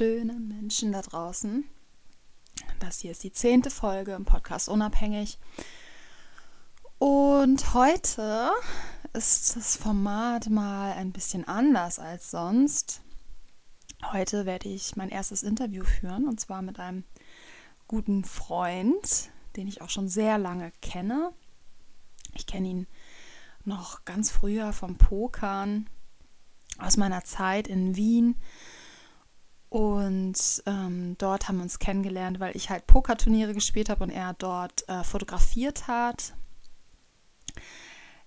[0.00, 1.64] Wunderschönen Menschen da draußen.
[2.78, 5.38] Das hier ist die zehnte Folge im Podcast Unabhängig.
[6.98, 8.50] Und heute
[9.12, 13.02] ist das Format mal ein bisschen anders als sonst.
[14.10, 17.04] Heute werde ich mein erstes Interview führen und zwar mit einem
[17.86, 21.30] guten Freund, den ich auch schon sehr lange kenne.
[22.34, 22.86] Ich kenne ihn
[23.66, 25.90] noch ganz früher vom Pokern
[26.78, 28.36] aus meiner Zeit in Wien
[29.70, 34.34] und ähm, dort haben wir uns kennengelernt, weil ich halt Pokerturniere gespielt habe und er
[34.34, 36.34] dort äh, fotografiert hat.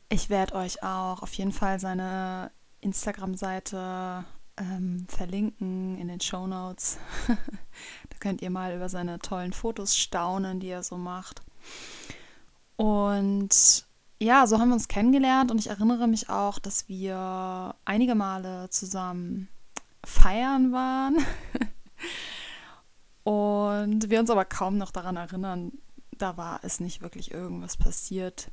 [0.08, 4.24] Ich werde euch auch auf jeden Fall seine Instagram-Seite
[4.56, 6.98] ähm, verlinken in den Show Notes.
[7.28, 11.42] da könnt ihr mal über seine tollen Fotos staunen, die er so macht.
[12.78, 13.86] Und
[14.18, 18.70] ja, so haben wir uns kennengelernt und ich erinnere mich auch, dass wir einige Male
[18.70, 19.50] zusammen
[20.06, 21.18] feiern waren.
[23.24, 25.72] und wir uns aber kaum noch daran erinnern,
[26.18, 28.52] da war es nicht wirklich irgendwas passiert.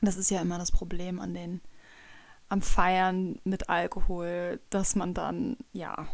[0.00, 1.60] Das ist ja immer das Problem an den
[2.48, 6.06] am Feiern mit Alkohol, dass man dann ja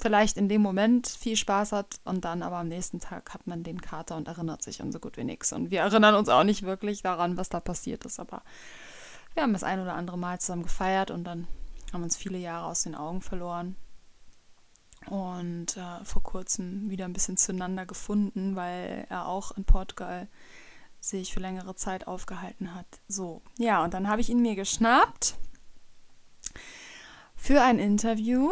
[0.00, 3.62] vielleicht in dem Moment viel Spaß hat und dann aber am nächsten Tag hat man
[3.62, 5.52] den Kater und erinnert sich an so gut wie nichts.
[5.52, 8.42] Und wir erinnern uns auch nicht wirklich daran, was da passiert ist, aber
[9.34, 11.46] wir haben das ein oder andere Mal zusammen gefeiert und dann
[11.94, 13.76] haben uns viele Jahre aus den Augen verloren
[15.06, 20.28] und äh, vor kurzem wieder ein bisschen zueinander gefunden, weil er auch in Portugal
[21.00, 22.86] sich für längere Zeit aufgehalten hat.
[23.08, 25.36] So, ja, und dann habe ich ihn mir geschnappt
[27.36, 28.50] für ein Interview,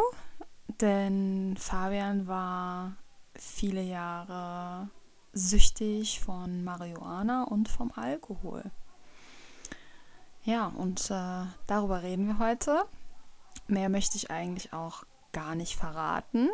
[0.81, 2.97] denn Fabian war
[3.35, 4.89] viele Jahre
[5.33, 8.71] süchtig von Marihuana und vom Alkohol.
[10.45, 12.85] Ja, und äh, darüber reden wir heute.
[13.73, 16.51] Mehr möchte ich eigentlich auch gar nicht verraten.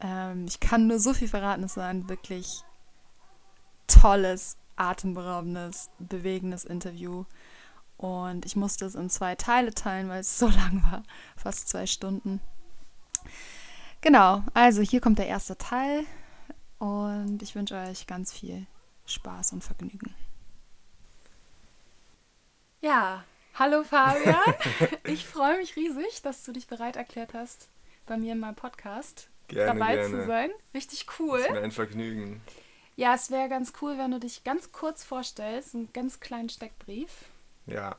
[0.00, 2.62] Ähm, ich kann nur so viel verraten, es war ein wirklich
[3.88, 7.24] tolles, atemberaubendes, bewegendes Interview.
[7.96, 11.02] Und ich musste es in zwei Teile teilen, weil es so lang war,
[11.36, 12.40] fast zwei Stunden.
[14.00, 16.06] Genau, also hier kommt der erste Teil
[16.78, 18.68] und ich wünsche euch ganz viel
[19.04, 20.14] Spaß und Vergnügen.
[22.80, 23.24] Ja,
[23.60, 24.36] Hallo Fabian,
[25.04, 27.68] ich freue mich riesig, dass du dich bereit erklärt hast,
[28.06, 30.20] bei mir in meinem Podcast gerne, dabei gerne.
[30.20, 30.50] zu sein.
[30.72, 31.40] Richtig cool.
[31.40, 32.40] Das ist mir ein Vergnügen.
[32.96, 37.10] Ja, es wäre ganz cool, wenn du dich ganz kurz vorstellst, einen ganz kleinen Steckbrief.
[37.66, 37.96] Ja,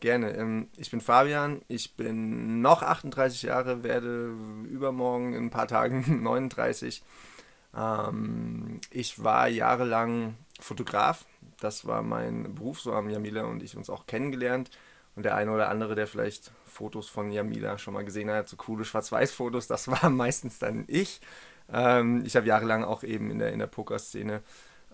[0.00, 0.36] gerne.
[0.36, 4.36] Ähm, ich bin Fabian, ich bin noch 38 Jahre, werde
[4.68, 7.02] übermorgen in ein paar Tagen 39.
[7.74, 11.24] Ähm, ich war jahrelang Fotograf,
[11.62, 14.70] das war mein Beruf, so haben Jamila und ich uns auch kennengelernt.
[15.14, 18.56] Und der eine oder andere, der vielleicht Fotos von Jamila schon mal gesehen hat, so
[18.56, 21.20] coole Schwarz-Weiß-Fotos, das war meistens dann ich.
[21.70, 24.42] Ähm, ich habe jahrelang auch eben in der, in der Pokerszene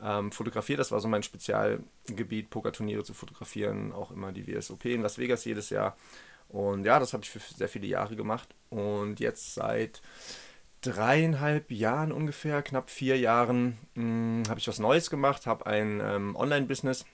[0.03, 0.81] ähm, fotografiert.
[0.81, 5.45] Das war so mein Spezialgebiet, Pokerturniere zu fotografieren, auch immer die WSOP in Las Vegas
[5.45, 5.97] jedes Jahr.
[6.49, 8.49] Und ja, das habe ich für sehr viele Jahre gemacht.
[8.71, 10.01] Und jetzt seit
[10.81, 16.37] dreieinhalb Jahren ungefähr, knapp vier Jahren, hm, habe ich was Neues gemacht, habe ein ähm,
[16.37, 17.05] Online-Business,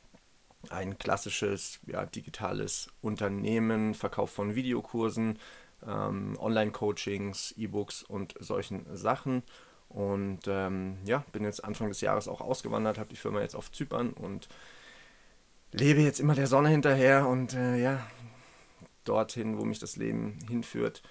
[0.70, 5.38] ein klassisches ja, digitales Unternehmen, Verkauf von Videokursen,
[5.86, 9.42] ähm, Online-Coachings, E-Books und solchen Sachen.
[9.88, 13.70] Und ähm, ja, bin jetzt Anfang des Jahres auch ausgewandert, habe die Firma jetzt auf
[13.70, 14.48] Zypern und
[15.72, 18.04] lebe jetzt immer der Sonne hinterher und äh, ja,
[19.04, 21.02] dorthin, wo mich das Leben hinführt.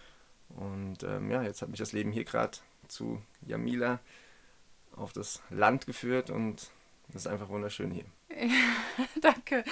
[0.55, 2.57] Und ähm, ja, jetzt hat mich das Leben hier gerade
[2.87, 3.99] zu Jamila
[4.95, 6.69] auf das Land geführt und
[7.07, 8.05] das ist einfach wunderschön hier.
[8.29, 9.63] Ja, danke.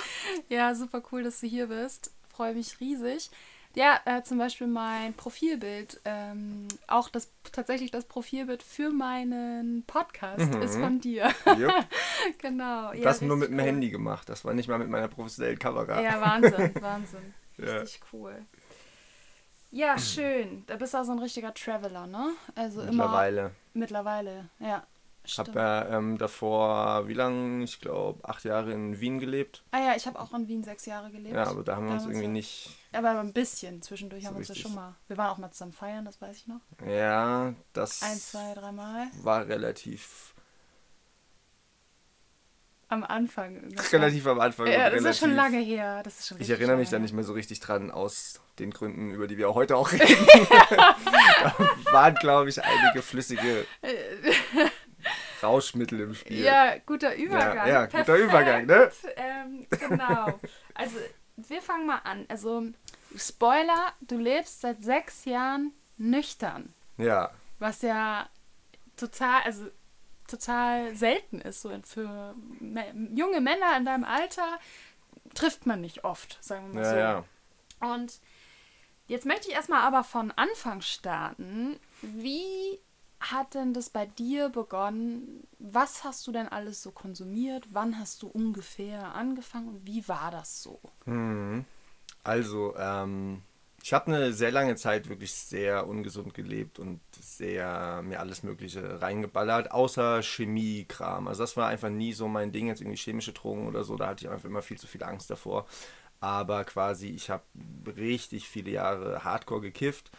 [0.49, 2.11] Ja, super cool, dass du hier bist.
[2.29, 3.29] Freue mich riesig.
[3.73, 10.53] Ja, äh, zum Beispiel mein Profilbild, ähm, auch das tatsächlich das Profilbild für meinen Podcast
[10.53, 10.61] Mhm.
[10.61, 11.31] ist von dir.
[11.57, 11.73] Jupp.
[12.39, 12.91] genau.
[12.91, 13.63] Ja, das nur mit dem cool.
[13.65, 14.27] Handy gemacht.
[14.27, 16.01] Das war nicht mal mit meiner professionellen Kamera.
[16.01, 17.33] Ja, Wahnsinn, Wahnsinn.
[17.57, 17.77] Ja.
[17.77, 18.43] Richtig cool.
[19.71, 20.63] Ja, schön.
[20.67, 22.31] Da bist du auch so ein richtiger Traveler, ne?
[22.55, 23.51] Also immer Mittlerweile.
[23.73, 24.85] mittlerweile, ja.
[25.23, 27.63] Ich habe ja ähm, davor, wie lange?
[27.63, 29.63] Ich glaube, acht Jahre in Wien gelebt.
[29.69, 31.35] Ah ja, ich habe auch in Wien sechs Jahre gelebt.
[31.35, 32.69] Ja, aber da haben wir uns haben irgendwie ja- nicht.
[32.91, 33.81] Aber ein bisschen.
[33.83, 34.95] Zwischendurch So haben wir uns ja schon mal.
[35.07, 36.59] Wir waren auch mal zusammen feiern, das weiß ich noch.
[36.85, 39.07] Ja, das Ein, zwei, dreimal.
[39.21, 40.33] war relativ,
[42.89, 43.73] Am Anfang.
[43.91, 44.67] Relativ am Anfang.
[44.67, 46.01] Ja, das ist schon relativ- lange her.
[46.03, 49.11] Das ist schon Ich erinnere mich da nicht mehr so richtig dran, aus den Gründen,
[49.11, 50.07] über die wir auch heute auch reden.
[51.91, 53.65] waren, glaube ich, einige flüssige
[55.43, 56.43] Rauschmittel im Spiel.
[56.43, 57.67] Ja, guter Übergang.
[57.67, 58.15] Ja, ja, guter.
[58.15, 58.91] Übergang, ne?
[59.15, 60.39] Ähm, genau.
[60.75, 60.97] Also,
[61.35, 62.25] wir fangen mal an.
[62.29, 62.63] Also,
[63.17, 66.73] Spoiler, du lebst seit sechs Jahren nüchtern.
[66.97, 68.29] Ja, Was ja
[68.95, 69.65] total, also
[70.27, 71.61] total selten ist.
[71.61, 72.35] So für
[73.13, 74.59] junge Männer in deinem Alter
[75.33, 76.97] trifft man nicht oft, sagen wir mal ja, so.
[76.97, 77.93] ja.
[77.93, 78.19] Und
[79.11, 81.77] jetzt möchte ich erstmal aber von Anfang starten.
[82.01, 82.79] Wie
[83.19, 85.45] hat denn das bei dir begonnen?
[85.59, 87.67] Was hast du denn alles so konsumiert?
[87.71, 90.79] Wann hast du ungefähr angefangen wie war das so?
[91.05, 91.65] Mhm.
[92.23, 93.41] Also, ähm,
[93.83, 99.01] ich habe eine sehr lange Zeit wirklich sehr ungesund gelebt und sehr mir alles Mögliche
[99.01, 101.27] reingeballert, außer Chemiekram.
[101.27, 104.07] Also das war einfach nie so mein Ding, jetzt irgendwie chemische Drogen oder so, da
[104.07, 105.65] hatte ich einfach immer viel zu viel Angst davor.
[106.21, 107.43] Aber quasi, ich habe
[107.97, 110.11] richtig viele Jahre Hardcore gekifft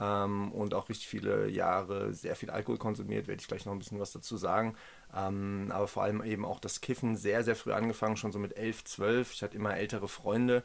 [0.00, 3.78] ähm, und auch richtig viele Jahre sehr viel Alkohol konsumiert, werde ich gleich noch ein
[3.78, 4.74] bisschen was dazu sagen.
[5.14, 8.56] Ähm, aber vor allem eben auch das Kiffen sehr, sehr früh angefangen, schon so mit
[8.56, 9.32] 11, 12.
[9.34, 10.64] Ich hatte immer ältere Freunde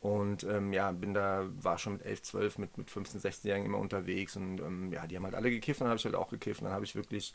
[0.00, 3.78] und ähm, ja, bin da, war schon mit 11, 12, mit, mit 15, 16-Jährigen immer
[3.78, 6.62] unterwegs und ähm, ja, die haben halt alle gekifft, dann habe ich halt auch gekifft,
[6.62, 7.32] dann habe ich wirklich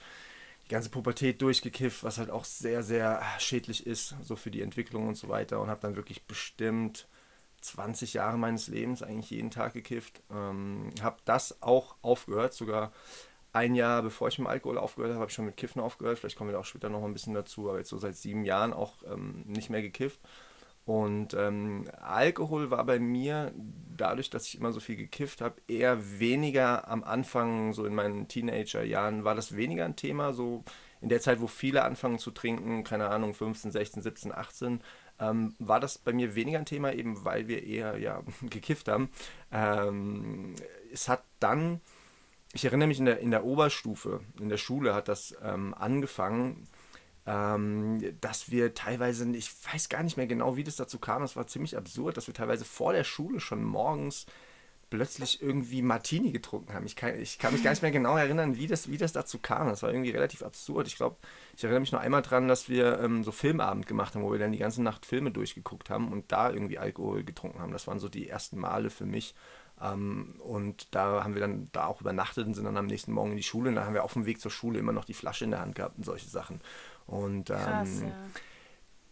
[0.68, 5.08] die ganze Pubertät durchgekifft, was halt auch sehr, sehr schädlich ist, so für die Entwicklung
[5.08, 7.08] und so weiter und habe dann wirklich bestimmt
[7.62, 10.22] 20 Jahre meines Lebens eigentlich jeden Tag gekifft.
[10.30, 12.92] Ähm, habe das auch aufgehört, sogar
[13.54, 16.20] ein Jahr bevor ich mit Alkohol aufgehört habe, habe ich schon mit Kiffen aufgehört.
[16.20, 18.44] Vielleicht kommen wir da auch später noch ein bisschen dazu, aber jetzt so seit sieben
[18.44, 20.20] Jahren auch ähm, nicht mehr gekifft.
[20.88, 23.54] Und ähm, Alkohol war bei mir,
[23.98, 28.30] dadurch, dass ich immer so viel gekifft habe, eher weniger am Anfang, so in meinen
[28.30, 30.32] Teenagerjahren, war das weniger ein Thema.
[30.32, 30.64] So
[31.02, 34.80] in der Zeit, wo viele anfangen zu trinken, keine Ahnung, 15, 16, 17, 18,
[35.20, 39.10] ähm, war das bei mir weniger ein Thema, eben weil wir eher ja, gekifft haben.
[39.52, 40.56] Ähm,
[40.94, 41.82] es hat dann,
[42.54, 46.70] ich erinnere mich in der, in der Oberstufe, in der Schule hat das ähm, angefangen,
[47.28, 51.46] dass wir teilweise, ich weiß gar nicht mehr genau, wie das dazu kam, es war
[51.46, 54.28] ziemlich absurd, dass wir teilweise vor der Schule schon morgens
[54.90, 56.86] plötzlich irgendwie Martini getrunken haben.
[56.86, 59.40] Ich kann, ich kann mich gar nicht mehr genau erinnern, wie das, wie das dazu
[59.40, 59.68] kam.
[59.68, 60.88] Das war irgendwie relativ absurd.
[60.88, 61.18] Ich glaube,
[61.56, 64.40] ich erinnere mich noch einmal dran, dass wir ähm, so Filmabend gemacht haben, wo wir
[64.40, 67.74] dann die ganze Nacht Filme durchgeguckt haben und da irgendwie Alkohol getrunken haben.
[67.74, 69.36] Das waren so die ersten Male für mich.
[69.82, 73.32] Ähm, und da haben wir dann da auch übernachtet und sind dann am nächsten Morgen
[73.32, 73.70] in die Schule.
[73.70, 75.60] Und da haben wir auf dem Weg zur Schule immer noch die Flasche in der
[75.60, 76.62] Hand gehabt und solche Sachen.
[77.08, 78.12] Und ähm, Krass, ja.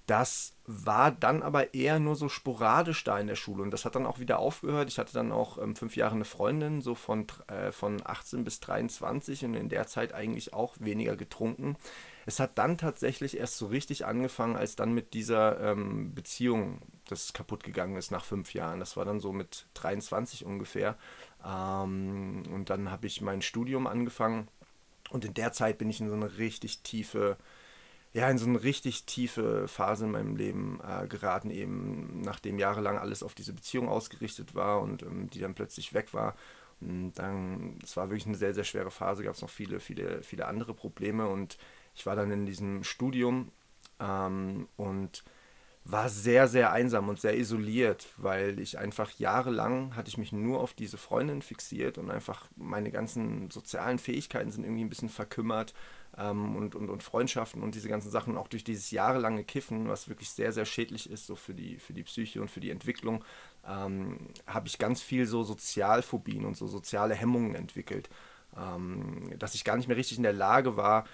[0.05, 3.95] das war dann aber eher nur so sporadisch da in der Schule und das hat
[3.95, 4.89] dann auch wieder aufgehört.
[4.89, 8.59] Ich hatte dann auch ähm, fünf Jahre eine Freundin, so von, äh, von 18 bis
[8.59, 11.77] 23 und in der Zeit eigentlich auch weniger getrunken.
[12.25, 17.33] Es hat dann tatsächlich erst so richtig angefangen, als dann mit dieser ähm, Beziehung das
[17.33, 18.79] kaputt gegangen ist nach fünf Jahren.
[18.79, 20.97] Das war dann so mit 23 ungefähr.
[21.45, 24.47] Ähm, und dann habe ich mein Studium angefangen
[25.11, 27.37] und in der Zeit bin ich in so eine richtig tiefe
[28.15, 32.97] ja, in so eine richtig tiefe Phase in meinem Leben äh, geraten, eben nachdem jahrelang
[32.97, 36.33] alles auf diese Beziehung ausgerichtet war und ähm, die dann plötzlich weg war.
[36.79, 40.23] Und dann, es war wirklich eine sehr, sehr schwere Phase, gab es noch viele, viele,
[40.23, 41.57] viele andere Probleme und
[41.93, 43.51] ich war dann in diesem Studium
[43.99, 45.25] ähm, und
[45.83, 50.61] war sehr, sehr einsam und sehr isoliert, weil ich einfach jahrelang hatte ich mich nur
[50.61, 55.73] auf diese Freundin fixiert und einfach meine ganzen sozialen Fähigkeiten sind irgendwie ein bisschen verkümmert
[56.17, 60.07] ähm, und, und, und Freundschaften und diese ganzen Sachen, auch durch dieses jahrelange Kiffen, was
[60.07, 63.23] wirklich sehr, sehr schädlich ist, so für die, für die Psyche und für die Entwicklung,
[63.67, 64.17] ähm,
[64.47, 68.09] habe ich ganz viel so Sozialphobien und so soziale Hemmungen entwickelt,
[68.57, 71.05] ähm, dass ich gar nicht mehr richtig in der Lage war,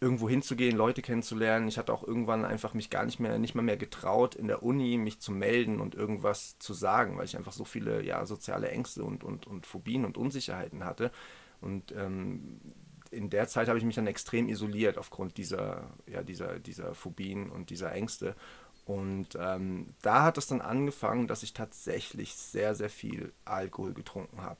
[0.00, 1.68] irgendwo hinzugehen, Leute kennenzulernen.
[1.68, 4.62] Ich hatte auch irgendwann einfach mich gar nicht mehr, nicht mal mehr getraut, in der
[4.62, 8.68] Uni mich zu melden und irgendwas zu sagen, weil ich einfach so viele ja, soziale
[8.68, 11.10] Ängste und, und, und Phobien und Unsicherheiten hatte.
[11.62, 12.60] Und ähm,
[13.10, 17.50] in der Zeit habe ich mich dann extrem isoliert aufgrund dieser, ja, dieser, dieser Phobien
[17.50, 18.34] und dieser Ängste.
[18.84, 24.42] Und ähm, da hat es dann angefangen, dass ich tatsächlich sehr, sehr viel Alkohol getrunken
[24.42, 24.58] habe.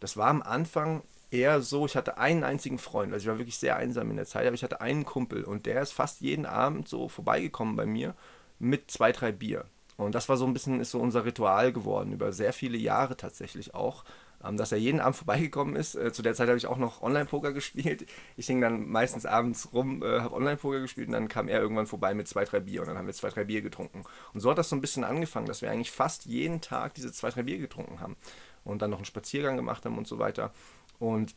[0.00, 3.58] Das war am Anfang eher so, ich hatte einen einzigen Freund, also ich war wirklich
[3.58, 6.46] sehr einsam in der Zeit, aber ich hatte einen Kumpel und der ist fast jeden
[6.46, 8.14] Abend so vorbeigekommen bei mir
[8.58, 9.64] mit zwei, drei Bier.
[9.96, 13.16] Und das war so ein bisschen, ist so unser Ritual geworden, über sehr viele Jahre
[13.16, 14.04] tatsächlich auch,
[14.52, 15.94] dass er jeden Abend vorbeigekommen ist.
[15.94, 18.06] Äh, zu der Zeit habe ich auch noch Online-Poker gespielt.
[18.36, 21.86] Ich hing dann meistens abends rum, äh, habe Online-Poker gespielt und dann kam er irgendwann
[21.86, 24.04] vorbei mit zwei, drei Bier und dann haben wir zwei, drei Bier getrunken.
[24.32, 27.12] Und so hat das so ein bisschen angefangen, dass wir eigentlich fast jeden Tag diese
[27.12, 28.16] zwei, drei Bier getrunken haben
[28.64, 30.52] und dann noch einen Spaziergang gemacht haben und so weiter.
[30.98, 31.34] Und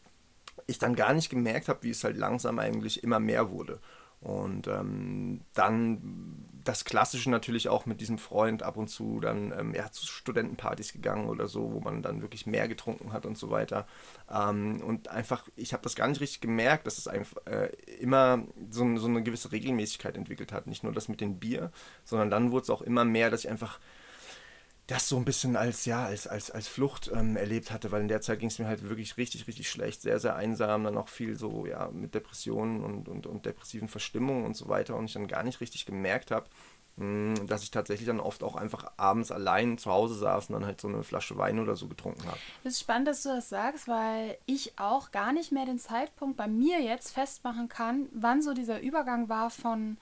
[0.65, 3.79] ich dann gar nicht gemerkt habe, wie es halt langsam eigentlich immer mehr wurde.
[4.21, 9.73] Und ähm, dann das Klassische natürlich auch mit diesem Freund ab und zu dann ähm,
[9.73, 13.49] ja, zu Studentenpartys gegangen oder so, wo man dann wirklich mehr getrunken hat und so
[13.51, 13.87] weiter.
[14.29, 17.67] Ähm, und einfach, ich habe das gar nicht richtig gemerkt, dass es einfach äh,
[17.99, 20.67] immer so, so eine gewisse Regelmäßigkeit entwickelt hat.
[20.67, 21.71] Nicht nur das mit dem Bier,
[22.03, 23.79] sondern dann wurde es auch immer mehr, dass ich einfach
[24.87, 28.07] das so ein bisschen als, ja, als, als, als Flucht ähm, erlebt hatte, weil in
[28.07, 31.09] der Zeit ging es mir halt wirklich richtig, richtig schlecht, sehr, sehr einsam, dann auch
[31.09, 35.13] viel so, ja, mit Depressionen und, und, und depressiven Verstimmungen und so weiter und ich
[35.13, 36.47] dann gar nicht richtig gemerkt habe,
[36.97, 40.65] hm, dass ich tatsächlich dann oft auch einfach abends allein zu Hause saß und dann
[40.65, 42.39] halt so eine Flasche Wein oder so getrunken habe.
[42.63, 46.37] Es ist spannend, dass du das sagst, weil ich auch gar nicht mehr den Zeitpunkt
[46.37, 49.97] bei mir jetzt festmachen kann, wann so dieser Übergang war von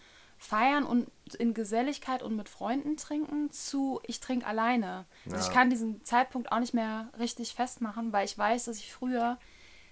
[0.45, 5.05] feiern und in Geselligkeit und mit Freunden trinken zu ich trinke alleine.
[5.25, 5.33] Ja.
[5.33, 8.93] Also ich kann diesen Zeitpunkt auch nicht mehr richtig festmachen, weil ich weiß, dass ich
[8.93, 9.37] früher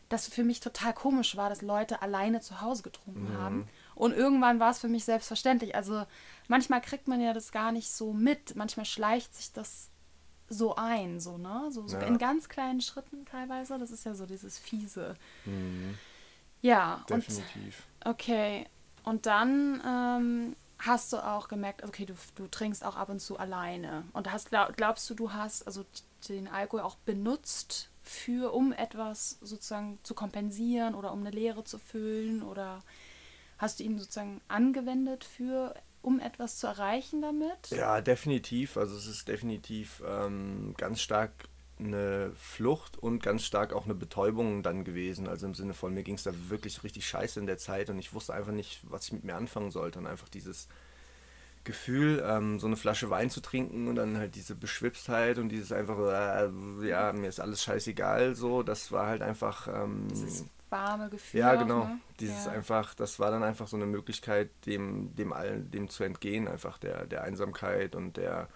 [0.10, 3.38] das für mich total komisch war, dass Leute alleine zu Hause getrunken mhm.
[3.38, 3.68] haben.
[3.96, 5.76] Und irgendwann war es für mich selbstverständlich.
[5.76, 6.06] Also
[6.48, 8.56] manchmal kriegt man ja das gar nicht so mit.
[8.56, 9.90] Manchmal schleicht sich das
[10.50, 11.70] so ein, so, ne?
[11.72, 12.04] So, so ja.
[12.04, 13.80] in ganz kleinen Schritten teilweise.
[13.80, 15.16] Das ist ja so dieses Fiese.
[15.46, 15.98] Mhm.
[16.62, 17.88] Ja, definitiv.
[18.04, 18.68] Und, okay.
[19.04, 23.38] Und dann ähm, hast du auch gemerkt, okay, du, du trinkst auch ab und zu
[23.38, 24.06] alleine.
[24.14, 25.86] Und hast, glaub, glaubst du, du hast also
[26.30, 31.78] den Alkohol auch benutzt für, um etwas sozusagen zu kompensieren oder um eine Leere zu
[31.78, 32.44] füllen?
[32.44, 32.82] Oder
[33.58, 37.70] hast du ihn sozusagen angewendet für um etwas zu erreichen damit?
[37.70, 38.78] Ja, definitiv.
[38.78, 41.32] Also es ist definitiv ähm, ganz stark
[41.84, 45.28] eine Flucht und ganz stark auch eine Betäubung dann gewesen.
[45.28, 48.00] Also im Sinne von, mir ging es da wirklich richtig scheiße in der Zeit und
[48.00, 50.00] ich wusste einfach nicht, was ich mit mir anfangen sollte.
[50.00, 50.68] Und einfach dieses
[51.64, 55.72] Gefühl, ähm, so eine Flasche Wein zu trinken und dann halt diese Beschwipstheit und dieses
[55.72, 59.68] einfach, äh, ja, mir ist alles scheißegal, so, das war halt einfach.
[59.68, 61.40] Ähm, dieses warme Gefühl.
[61.40, 61.82] Ja, genau.
[61.82, 62.00] Auch, ne?
[62.20, 62.52] Dieses ja.
[62.52, 66.78] einfach, das war dann einfach so eine Möglichkeit, dem, dem allen, dem zu entgehen, einfach
[66.80, 68.50] der, der Einsamkeit und der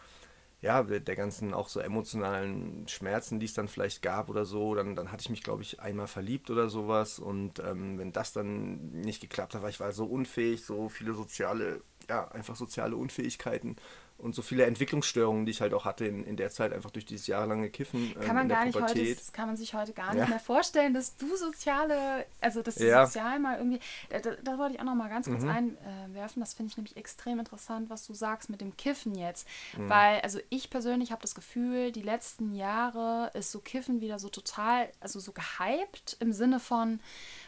[0.61, 4.95] ja, der ganzen auch so emotionalen Schmerzen, die es dann vielleicht gab oder so, dann,
[4.95, 7.19] dann hatte ich mich, glaube ich, einmal verliebt oder sowas.
[7.19, 11.13] Und ähm, wenn das dann nicht geklappt hat, weil ich war so unfähig, so viele
[11.13, 13.75] soziale, ja, einfach soziale Unfähigkeiten
[14.17, 17.05] und so viele Entwicklungsstörungen, die ich halt auch hatte in, in der Zeit, einfach durch
[17.05, 18.13] dieses jahrelange Kiffen.
[18.15, 20.27] Kann ähm, man gar nicht heute, das kann man sich heute gar nicht ja.
[20.27, 23.05] mehr vorstellen, dass du soziale, also dass du ja.
[23.05, 25.77] sozial mal irgendwie, da, da, da, wollte ich auch noch mal ganz kurz mhm.
[25.85, 29.47] einwerfen, das finde ich nämlich extrem interessant, was du sagst mit dem Kiffen jetzt,
[29.77, 29.89] mhm.
[29.89, 34.29] weil, also ich persönlich habe das Gefühl, die letzten Jahre ist so Kiffen wieder so
[34.29, 36.99] total, also so gehypt im Sinne von,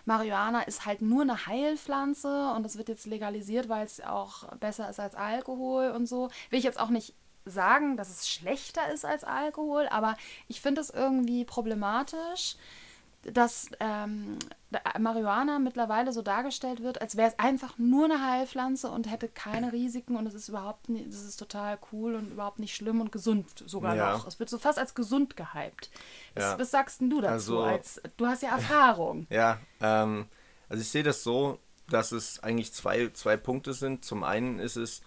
[0.06, 4.90] Marihuana ist halt nur eine Heilpflanze und das wird jetzt legalisiert, weil es auch besser
[4.90, 6.30] ist als Alkohol und so.
[6.50, 7.14] Will ich jetzt auch nicht
[7.46, 10.16] sagen, dass es schlechter ist als Alkohol, aber
[10.48, 12.58] ich finde es irgendwie problematisch,
[13.24, 14.38] dass ähm,
[14.98, 19.74] Marihuana mittlerweile so dargestellt wird, als wäre es einfach nur eine Heilpflanze und hätte keine
[19.74, 23.12] Risiken und es ist überhaupt nicht, es ist total cool und überhaupt nicht schlimm und
[23.12, 24.14] gesund sogar ja.
[24.14, 24.28] noch.
[24.28, 25.90] Es wird so fast als gesund gehypt.
[26.38, 26.54] Ja.
[26.54, 27.60] Was, was, sagst denn du dazu?
[27.60, 29.28] Also, als, du hast ja Erfahrung.
[29.30, 30.28] Ja, ähm,
[30.70, 31.60] also ich sehe das so,
[31.90, 34.06] dass es eigentlich zwei, zwei Punkte sind.
[34.06, 35.02] Zum einen ist es,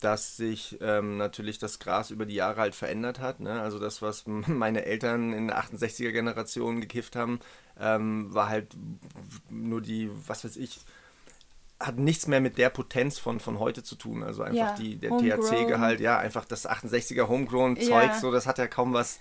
[0.00, 3.40] dass sich ähm, natürlich das Gras über die Jahre halt verändert hat.
[3.40, 3.60] Ne?
[3.60, 7.40] Also das, was meine Eltern in der 68er Generation gekifft haben,
[7.78, 8.76] ähm, war halt
[9.50, 10.80] nur die, was weiß ich,
[11.78, 14.22] hat nichts mehr mit der Potenz von, von heute zu tun.
[14.22, 18.18] Also einfach ja, die, der THC-Gehalt, ja, einfach das 68er Homegrown-Zeug, ja.
[18.18, 19.18] so, das hat ja kaum was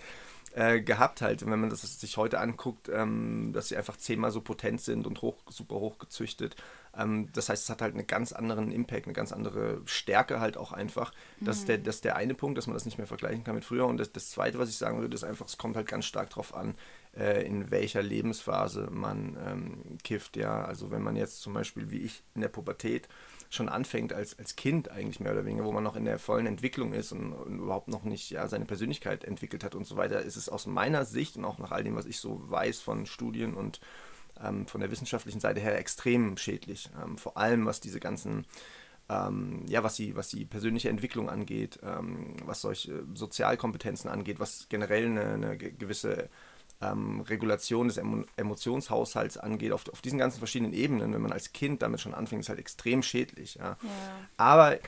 [0.55, 1.43] äh, gehabt halt.
[1.43, 5.05] Und wenn man das sich heute anguckt, ähm, dass sie einfach zehnmal so potent sind
[5.05, 6.55] und hoch, super hoch gezüchtet.
[6.97, 10.57] Ähm, das heißt, es hat halt einen ganz anderen Impact, eine ganz andere Stärke halt
[10.57, 11.13] auch einfach.
[11.39, 11.61] Das, mhm.
[11.61, 13.65] ist der, das ist der eine Punkt, dass man das nicht mehr vergleichen kann mit
[13.65, 13.85] früher.
[13.85, 16.29] Und das, das zweite, was ich sagen würde, ist einfach, es kommt halt ganz stark
[16.29, 16.75] darauf an,
[17.17, 20.37] äh, in welcher Lebensphase man ähm, kifft.
[20.37, 23.07] Ja, also wenn man jetzt zum Beispiel wie ich in der Pubertät
[23.49, 26.45] schon anfängt als, als Kind eigentlich mehr oder weniger, wo man noch in der vollen
[26.45, 30.21] Entwicklung ist und, und, überhaupt noch nicht ja, seine Persönlichkeit entwickelt hat und so weiter,
[30.21, 33.05] ist es aus meiner Sicht und auch nach all dem, was ich so weiß von
[33.05, 33.79] Studien und
[34.43, 36.89] ähm, von der wissenschaftlichen Seite her extrem schädlich.
[37.01, 38.45] Ähm, vor allem was diese ganzen
[39.07, 44.67] ähm, ja, was die, was die persönliche Entwicklung angeht, ähm, was solche Sozialkompetenzen angeht, was
[44.67, 46.29] generell eine, eine gewisse
[46.81, 51.53] ähm, Regulation des Emo Emotionshaushalts angeht, auf, auf diesen ganzen verschiedenen Ebenen, wenn man als
[51.53, 53.55] Kind damit schon anfängt, ist halt extrem schädlich.
[53.55, 53.69] Ja.
[53.69, 53.77] ja.
[54.37, 54.79] Aber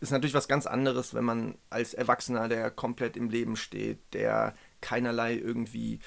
[0.00, 4.54] ist natürlich was ganz anderes, wenn man als Erwachsener, der komplett im Leben steht, der
[4.80, 6.00] keinerlei irgendwie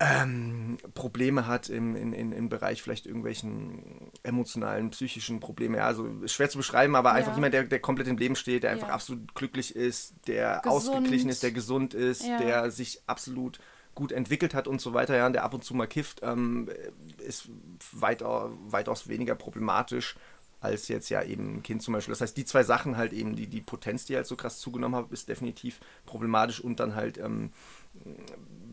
[0.00, 5.76] ähm, Probleme hat im, in, in, im Bereich vielleicht irgendwelchen emotionalen, psychischen Probleme.
[5.76, 7.16] Ja, also schwer zu beschreiben, aber ja.
[7.16, 8.94] einfach jemand, der, der komplett im Leben steht, der einfach ja.
[8.94, 10.74] absolut glücklich ist, der gesund.
[10.74, 13.60] ausgeglichen ist, der gesund ist, der sich absolut
[13.94, 16.70] gut entwickelt hat und so weiter, ja, und der ab und zu mal kifft, ähm,
[17.18, 17.50] ist
[17.92, 20.16] weit, weitaus weniger problematisch
[20.60, 22.12] als jetzt ja eben ein Kind zum Beispiel.
[22.12, 24.94] Das heißt, die zwei Sachen halt eben, die, die Potenz, die halt so krass zugenommen
[24.94, 27.50] hat, ist definitiv problematisch und dann halt, ähm,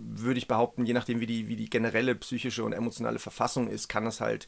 [0.09, 3.87] würde ich behaupten, je nachdem, wie die, wie die generelle psychische und emotionale Verfassung ist,
[3.87, 4.47] kann es halt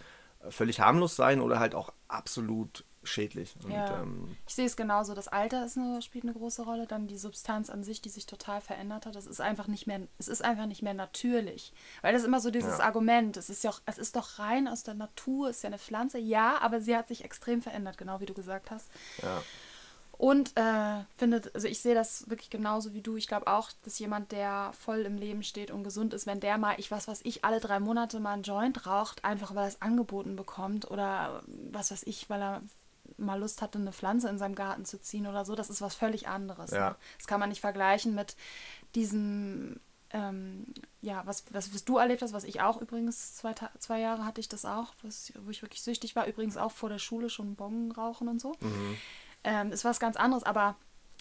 [0.50, 3.56] völlig harmlos sein oder halt auch absolut schädlich.
[3.64, 4.02] Und, ja.
[4.02, 5.14] ähm, ich sehe es genauso.
[5.14, 6.86] Das Alter ist eine, spielt eine große Rolle.
[6.86, 9.16] Dann die Substanz an sich, die sich total verändert hat.
[9.16, 11.74] Das ist einfach nicht mehr, es ist einfach nicht mehr natürlich.
[12.02, 12.86] Weil das ist immer so dieses ja.
[12.86, 13.38] Argument.
[13.38, 16.20] Es ist ja auch, es ist doch rein aus der Natur, ist ja eine Pflanze.
[16.20, 18.90] Ja, aber sie hat sich extrem verändert, genau wie du gesagt hast.
[19.22, 19.42] Ja.
[20.20, 23.16] Und äh, findet, also ich sehe das wirklich genauso wie du.
[23.16, 26.58] Ich glaube auch, dass jemand, der voll im Leben steht und gesund ist, wenn der
[26.58, 29.70] mal, ich weiß was ich, alle drei Monate mal einen Joint raucht, einfach weil er
[29.70, 32.62] es angeboten bekommt oder was weiß ich, weil er
[33.16, 35.96] mal Lust hatte, eine Pflanze in seinem Garten zu ziehen oder so, das ist was
[35.96, 36.72] völlig anderes.
[36.72, 36.90] Ja.
[36.90, 36.96] Ne?
[37.18, 38.36] Das kann man nicht vergleichen mit
[38.96, 40.66] diesem, ähm,
[41.02, 44.42] ja, was, was, was du erlebt hast, was ich auch übrigens, zwei, zwei Jahre hatte
[44.42, 47.56] ich das auch, was, wo ich wirklich süchtig war, übrigens auch vor der Schule schon
[47.56, 48.54] Bongen rauchen und so.
[48.60, 48.98] Mhm.
[49.44, 50.76] Ähm, ist was ganz anderes, aber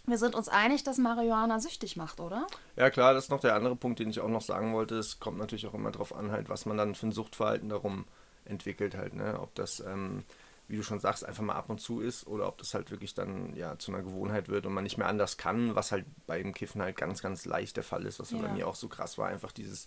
[0.06, 2.46] wir sind uns einig, dass Marihuana süchtig macht, oder?
[2.76, 4.96] Ja, klar, das ist noch der andere Punkt, den ich auch noch sagen wollte.
[4.96, 8.06] Es kommt natürlich auch immer darauf an, halt, was man dann für ein Suchtverhalten darum
[8.44, 9.38] entwickelt, halt, ne?
[9.40, 10.24] Ob das ähm,
[10.68, 13.14] wie du schon sagst, einfach mal ab und zu ist oder ob das halt wirklich
[13.14, 16.52] dann ja zu einer Gewohnheit wird und man nicht mehr anders kann, was halt beim
[16.52, 18.38] Kiffen halt ganz, ganz leicht der Fall ist, was ja.
[18.38, 19.86] bei mir auch so krass war, einfach dieses,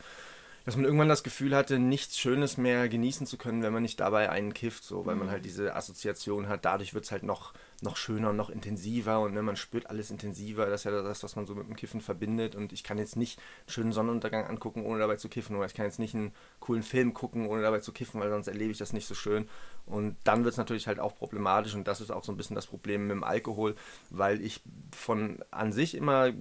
[0.66, 4.00] dass man irgendwann das Gefühl hatte, nichts Schönes mehr genießen zu können, wenn man nicht
[4.00, 5.22] dabei einen kifft, so, weil mhm.
[5.22, 9.20] man halt diese Assoziation hat, dadurch wird es halt noch noch schöner und noch intensiver
[9.22, 10.68] und ne, man spürt alles intensiver.
[10.68, 12.56] Das ist ja das, was man so mit dem Kiffen verbindet.
[12.56, 15.56] Und ich kann jetzt nicht einen schönen Sonnenuntergang angucken, ohne dabei zu kiffen.
[15.56, 18.48] Oder ich kann jetzt nicht einen coolen Film gucken, ohne dabei zu kiffen, weil sonst
[18.48, 19.50] erlebe ich das nicht so schön.
[19.86, 21.74] Und dann wird es natürlich halt auch problematisch.
[21.76, 23.76] Und das ist auch so ein bisschen das Problem mit dem Alkohol,
[24.10, 24.62] weil ich
[24.96, 26.32] von an sich immer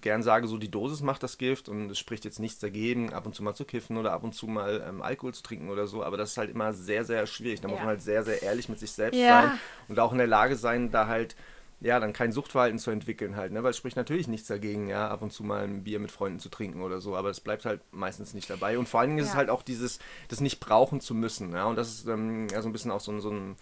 [0.00, 3.26] gern sage, so die Dosis macht das Gift und es spricht jetzt nichts dagegen, ab
[3.26, 5.86] und zu mal zu kiffen oder ab und zu mal ähm, Alkohol zu trinken oder
[5.86, 6.02] so.
[6.02, 7.60] Aber das ist halt immer sehr, sehr schwierig.
[7.60, 7.74] Da ja.
[7.74, 9.42] muss man halt sehr, sehr ehrlich mit sich selbst ja.
[9.42, 11.36] sein und auch in der Lage sein, sein, da halt
[11.82, 13.62] ja, dann kein Suchtverhalten zu entwickeln halt, ne?
[13.62, 16.38] Weil es spricht natürlich nichts dagegen, ja, ab und zu mal ein Bier mit Freunden
[16.38, 18.78] zu trinken oder so, aber es bleibt halt meistens nicht dabei.
[18.78, 19.24] Und vor allen Dingen ja.
[19.24, 21.64] ist es halt auch dieses, das nicht brauchen zu müssen, ja.
[21.64, 23.56] Und das ist ähm, ja so ein bisschen auch so, so ein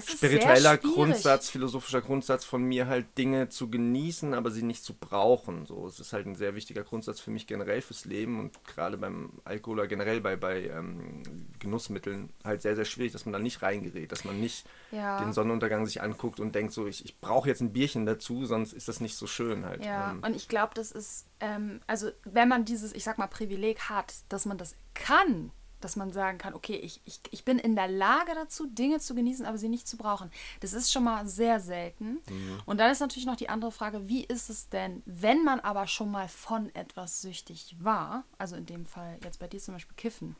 [0.00, 5.66] spiritueller Grundsatz, philosophischer Grundsatz von mir, halt Dinge zu genießen, aber sie nicht zu brauchen.
[5.66, 8.96] So, es ist halt ein sehr wichtiger Grundsatz für mich generell fürs Leben und gerade
[8.96, 11.22] beim Alkohol oder generell bei, bei ähm,
[11.58, 15.22] Genussmitteln halt sehr, sehr schwierig, dass man da nicht reingerät, dass man nicht ja.
[15.22, 18.72] den Sonnenuntergang sich anguckt und denkt so, ich, ich brauche jetzt ein Bierchen dazu, sonst
[18.72, 19.84] ist das nicht so schön halt.
[19.84, 23.26] Ja, ähm, und ich glaube, das ist, ähm, also wenn man dieses, ich sag mal,
[23.26, 27.58] Privileg hat, dass man das kann, dass man sagen kann, okay, ich, ich, ich bin
[27.58, 30.30] in der Lage dazu, Dinge zu genießen, aber sie nicht zu brauchen.
[30.60, 32.20] Das ist schon mal sehr selten.
[32.28, 32.60] Mhm.
[32.66, 35.86] Und dann ist natürlich noch die andere Frage, wie ist es denn, wenn man aber
[35.86, 39.96] schon mal von etwas süchtig war, also in dem Fall jetzt bei dir zum Beispiel
[39.96, 40.36] Kiffen,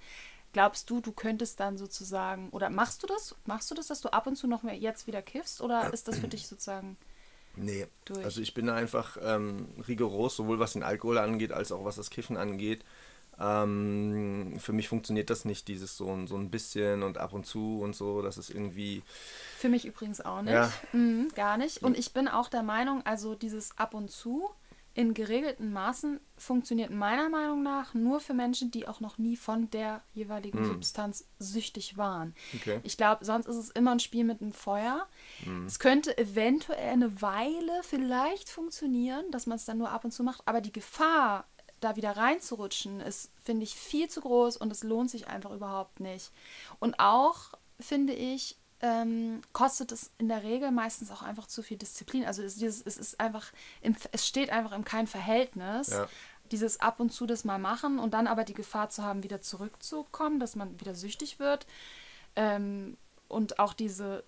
[0.52, 3.34] glaubst du, du könntest dann sozusagen, oder machst du das?
[3.46, 5.60] Machst du das, dass du ab und zu noch mehr jetzt wieder kiffst?
[5.60, 6.96] Oder ist das für dich sozusagen...
[7.56, 8.24] Nee, durch?
[8.24, 12.08] also ich bin einfach ähm, rigoros, sowohl was den Alkohol angeht, als auch was das
[12.08, 12.84] Kiffen angeht.
[13.40, 17.80] Ähm, für mich funktioniert das nicht, dieses so, so ein bisschen und ab und zu
[17.80, 18.22] und so.
[18.22, 19.02] Das ist irgendwie.
[19.56, 20.52] Für mich übrigens auch nicht.
[20.52, 20.72] Ja.
[20.92, 21.82] Mhm, gar nicht.
[21.82, 24.50] Und ich bin auch der Meinung, also dieses ab und zu
[24.92, 29.70] in geregelten Maßen funktioniert meiner Meinung nach nur für Menschen, die auch noch nie von
[29.70, 30.64] der jeweiligen mm.
[30.64, 32.34] Substanz süchtig waren.
[32.56, 32.80] Okay.
[32.82, 35.06] Ich glaube, sonst ist es immer ein Spiel mit dem Feuer.
[35.46, 35.66] Mm.
[35.66, 40.24] Es könnte eventuell eine Weile vielleicht funktionieren, dass man es dann nur ab und zu
[40.24, 41.46] macht, aber die Gefahr
[41.80, 46.00] da wieder reinzurutschen, ist, finde ich, viel zu groß und es lohnt sich einfach überhaupt
[46.00, 46.30] nicht.
[46.78, 51.76] Und auch, finde ich, ähm, kostet es in der Regel meistens auch einfach zu viel
[51.76, 52.24] Disziplin.
[52.24, 55.88] Also es, dieses, es ist einfach, im, es steht einfach im kein Verhältnis.
[55.88, 56.08] Ja.
[56.50, 59.40] Dieses ab und zu das mal machen und dann aber die Gefahr zu haben, wieder
[59.40, 61.66] zurückzukommen, dass man wieder süchtig wird.
[62.34, 62.96] Ähm,
[63.30, 64.24] und auch diese,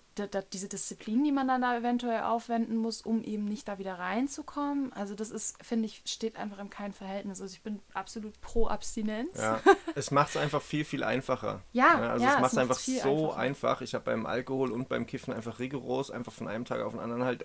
[0.53, 4.93] diese Disziplin, die man dann da eventuell aufwenden muss, um eben nicht da wieder reinzukommen.
[4.93, 7.41] Also das ist, finde ich, steht einfach in keinem Verhältnis.
[7.41, 9.37] Also ich bin absolut pro Abstinenz.
[9.37, 9.59] Ja,
[9.95, 11.61] es macht es einfach viel, viel einfacher.
[11.73, 13.37] Ja, ja also ja, es macht es einfach so einfacher.
[13.37, 13.81] einfach.
[13.81, 17.01] Ich habe beim Alkohol und beim Kiffen einfach rigoros, einfach von einem Tag auf den
[17.01, 17.43] anderen halt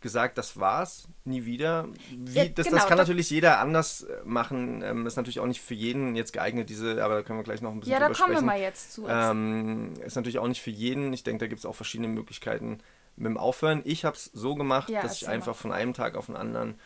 [0.00, 1.88] gesagt, das war's, nie wieder.
[2.10, 4.82] Wie, Ja, das, genau, das kann das- natürlich jeder anders äh, machen.
[4.82, 7.60] Ähm, ist natürlich auch nicht für jeden jetzt geeignet, diese, aber da können wir gleich
[7.60, 8.46] noch ein bisschen Ja, da kommen wir sprechen.
[8.46, 9.06] mal jetzt zu.
[9.08, 11.12] Ähm, ist natürlich auch nicht für jeden.
[11.12, 12.78] Ich denke, da gibt es auch verschiedene Möglichkeiten
[13.16, 13.82] mit dem Aufhören.
[13.84, 15.54] Ich habe es so gemacht, Ja, dass ich einfach mal.
[15.54, 16.78] von einem Tag auf den anderen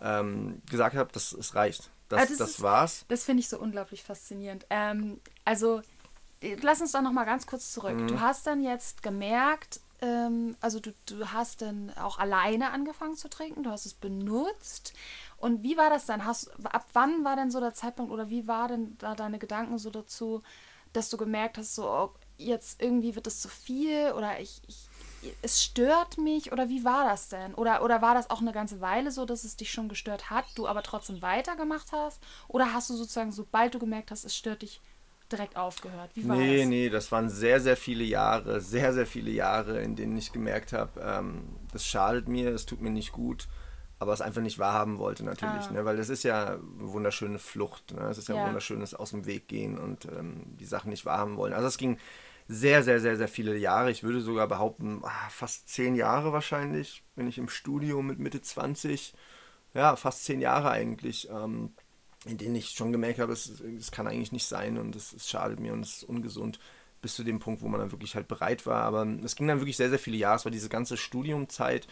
[0.00, 1.90] ähm, gesagt habe, dass es reicht.
[2.08, 3.04] Das, Ah, das das, ist- war's.
[3.08, 4.66] Das finde ich so unglaublich faszinierend.
[4.70, 5.80] Ähm, also,
[6.40, 7.94] äh, lass uns doch noch mal ganz kurz zurück.
[8.00, 8.08] Mhm.
[8.08, 13.30] Du hast dann jetzt gemerkt, ähm, also du, du hast dann auch alleine angefangen zu
[13.30, 14.92] trinken, du hast es benutzt.
[15.38, 16.26] Und wie war das dann?
[16.26, 19.78] Hast, ab wann war denn so der Zeitpunkt oder wie war denn da deine Gedanken
[19.78, 20.42] so dazu,
[20.92, 24.88] dass du gemerkt hast, so oh, jetzt irgendwie wird es zu viel oder ich, ich
[25.40, 27.54] es stört mich oder wie war das denn?
[27.54, 30.44] Oder, oder war das auch eine ganze Weile so, dass es dich schon gestört hat,
[30.56, 32.20] du aber trotzdem weitergemacht hast?
[32.48, 34.80] Oder hast du sozusagen, sobald du gemerkt hast, es stört dich,
[35.32, 36.10] direkt aufgehört?
[36.14, 36.66] Wie war Nee, das?
[36.68, 40.72] nee, das waren sehr, sehr viele Jahre, sehr, sehr viele Jahre, in denen ich gemerkt
[40.72, 43.48] habe, ähm, das schadet mir, es tut mir nicht gut,
[43.98, 45.72] aber es einfach nicht wahrhaben wollte natürlich, Ah.
[45.72, 45.84] ne?
[45.84, 48.02] weil das ist ja eine wunderschöne Flucht, ne?
[48.08, 48.42] es ist ja, Ja.
[48.42, 51.52] ein wunderschönes aus dem Weg gehen und ähm, die Sachen nicht wahrhaben wollen.
[51.54, 51.98] Also es ging
[52.48, 53.90] sehr, sehr, sehr, sehr viele Jahre.
[53.90, 58.42] Ich würde sogar behaupten, ah, fast zehn Jahre wahrscheinlich, wenn ich im Studium mit Mitte
[58.42, 59.14] 20,
[59.74, 61.72] ja, fast zehn Jahre eigentlich, ähm,
[62.24, 65.28] in denen ich schon gemerkt habe, es, es kann eigentlich nicht sein und es, es
[65.28, 66.60] schadet mir und es ist ungesund,
[67.00, 68.82] bis zu dem Punkt, wo man dann wirklich halt bereit war.
[68.84, 70.36] Aber es ging dann wirklich sehr, sehr viele Jahre.
[70.36, 71.88] Es war diese ganze Studiumzeit,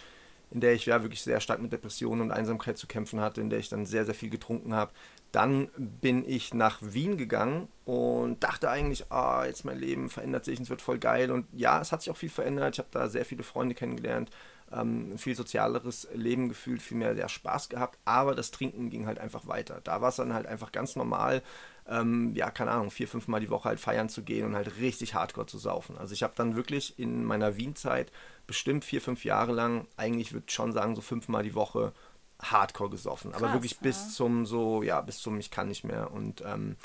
[0.52, 3.50] in der ich ja wirklich sehr stark mit Depressionen und Einsamkeit zu kämpfen hatte, in
[3.50, 4.92] der ich dann sehr, sehr viel getrunken habe.
[5.32, 10.58] Dann bin ich nach Wien gegangen und dachte eigentlich, ah, jetzt mein Leben verändert sich,
[10.58, 11.30] es wird voll geil.
[11.30, 12.76] Und ja, es hat sich auch viel verändert.
[12.76, 14.30] Ich habe da sehr viele Freunde kennengelernt,
[14.72, 17.98] ähm, ein viel sozialeres Leben gefühlt, viel mehr sehr Spaß gehabt.
[18.04, 19.80] Aber das Trinken ging halt einfach weiter.
[19.82, 21.42] Da war es dann halt einfach ganz normal,
[21.88, 24.78] ähm, ja, keine Ahnung, vier, fünf Mal die Woche halt feiern zu gehen und halt
[24.78, 25.98] richtig hardcore zu saufen.
[25.98, 28.12] Also ich habe dann wirklich in meiner Wien-Zeit
[28.46, 31.92] bestimmt vier, fünf Jahre lang, eigentlich würde ich schon sagen, so fünfmal die Woche
[32.40, 33.32] hardcore gesoffen.
[33.32, 33.78] Aber Krass, wirklich ja.
[33.82, 36.10] bis zum so, ja, bis zum Ich kann nicht mehr.
[36.12, 36.76] Und ähm,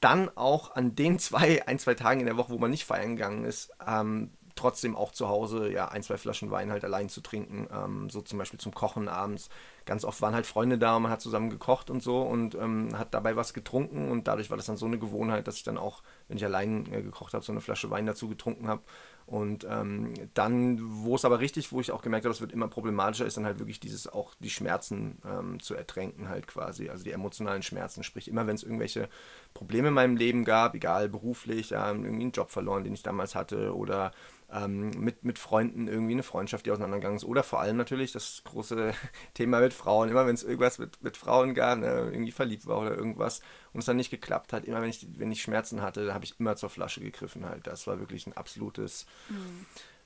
[0.00, 3.16] dann auch an den zwei, ein, zwei Tagen in der Woche, wo man nicht feiern
[3.16, 4.30] gegangen ist, ähm,
[4.62, 8.22] trotzdem auch zu Hause ja ein, zwei Flaschen Wein halt allein zu trinken, ähm, so
[8.22, 9.50] zum Beispiel zum Kochen abends.
[9.84, 12.96] Ganz oft waren halt Freunde da und man hat zusammen gekocht und so und ähm,
[12.96, 15.76] hat dabei was getrunken und dadurch war das dann so eine Gewohnheit, dass ich dann
[15.76, 18.82] auch, wenn ich allein äh, gekocht habe, so eine Flasche Wein dazu getrunken habe.
[19.26, 22.68] Und ähm, dann, wo es aber richtig, wo ich auch gemerkt habe, es wird immer
[22.68, 27.04] problematischer, ist dann halt wirklich dieses auch die Schmerzen ähm, zu ertränken halt quasi, also
[27.04, 28.02] die emotionalen Schmerzen.
[28.02, 29.08] Sprich, immer wenn es irgendwelche
[29.54, 33.34] Probleme in meinem Leben gab, egal beruflich, ja, irgendwie einen Job verloren, den ich damals
[33.34, 34.12] hatte oder
[34.52, 37.24] ähm, mit, mit Freunden irgendwie eine Freundschaft, die auseinandergegangen ist.
[37.24, 38.92] Oder vor allem natürlich das große
[39.34, 40.10] Thema mit Frauen.
[40.10, 43.40] Immer wenn es irgendwas mit, mit Frauen gab, ne, irgendwie verliebt war oder irgendwas
[43.72, 46.38] und es dann nicht geklappt hat, immer wenn ich, wenn ich Schmerzen hatte, habe ich
[46.38, 47.66] immer zur Flasche gegriffen halt.
[47.66, 49.06] Das war wirklich ein absolutes,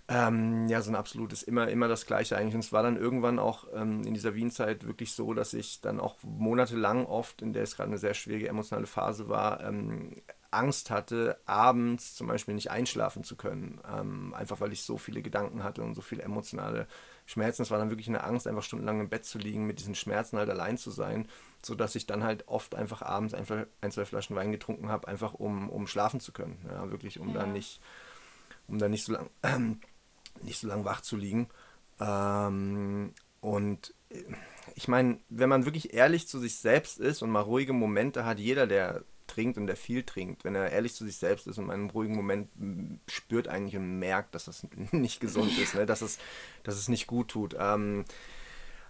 [0.09, 2.55] ähm, ja, so ein absolutes, immer, immer das Gleiche eigentlich.
[2.55, 5.99] Und es war dann irgendwann auch ähm, in dieser Wien-Zeit wirklich so, dass ich dann
[5.99, 10.91] auch monatelang oft, in der es gerade eine sehr schwierige emotionale Phase war, ähm, Angst
[10.91, 13.81] hatte, abends zum Beispiel nicht einschlafen zu können.
[13.93, 16.87] Ähm, einfach weil ich so viele Gedanken hatte und so viele emotionale
[17.27, 17.63] Schmerzen.
[17.63, 20.39] Es war dann wirklich eine Angst, einfach stundenlang im Bett zu liegen, mit diesen Schmerzen
[20.39, 21.29] halt allein zu sein,
[21.63, 25.35] sodass ich dann halt oft einfach abends einfach ein, zwei Flaschen Wein getrunken habe, einfach
[25.35, 26.65] um, um schlafen zu können.
[26.71, 27.41] Ja, wirklich, um Ja.
[27.41, 27.81] dann nicht,
[28.69, 29.31] um dann nicht so lang,
[30.43, 31.49] nicht so lang wach zu liegen.
[32.01, 34.23] Ähm, und äh,
[34.75, 38.39] ich meine, wenn man wirklich ehrlich zu sich selbst ist und mal ruhige Momente hat,
[38.39, 41.67] jeder, der trinkt und der viel trinkt, wenn er ehrlich zu sich selbst ist und
[41.67, 42.49] in einem ruhigen Moment
[43.09, 45.87] spürt eigentlich und merkt, dass das nicht gesund ist, ne?
[45.87, 46.19] dass, es,
[46.63, 47.57] dass es nicht gut tut.
[47.59, 48.05] Ähm,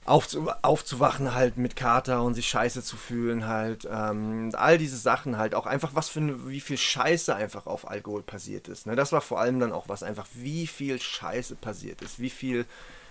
[0.07, 3.89] aufzu aufzuwachen halt mit Kater und sich scheiße zu fühlen halt.
[3.91, 5.55] Ähm, all diese Sachen halt.
[5.55, 8.87] Auch einfach was für wie viel Scheiße einfach auf Alkohol passiert ist.
[8.87, 8.97] Ne?
[8.97, 12.19] Das war vor allem dann auch was einfach, wie viel Scheiße passiert ist.
[12.21, 12.67] Wie viel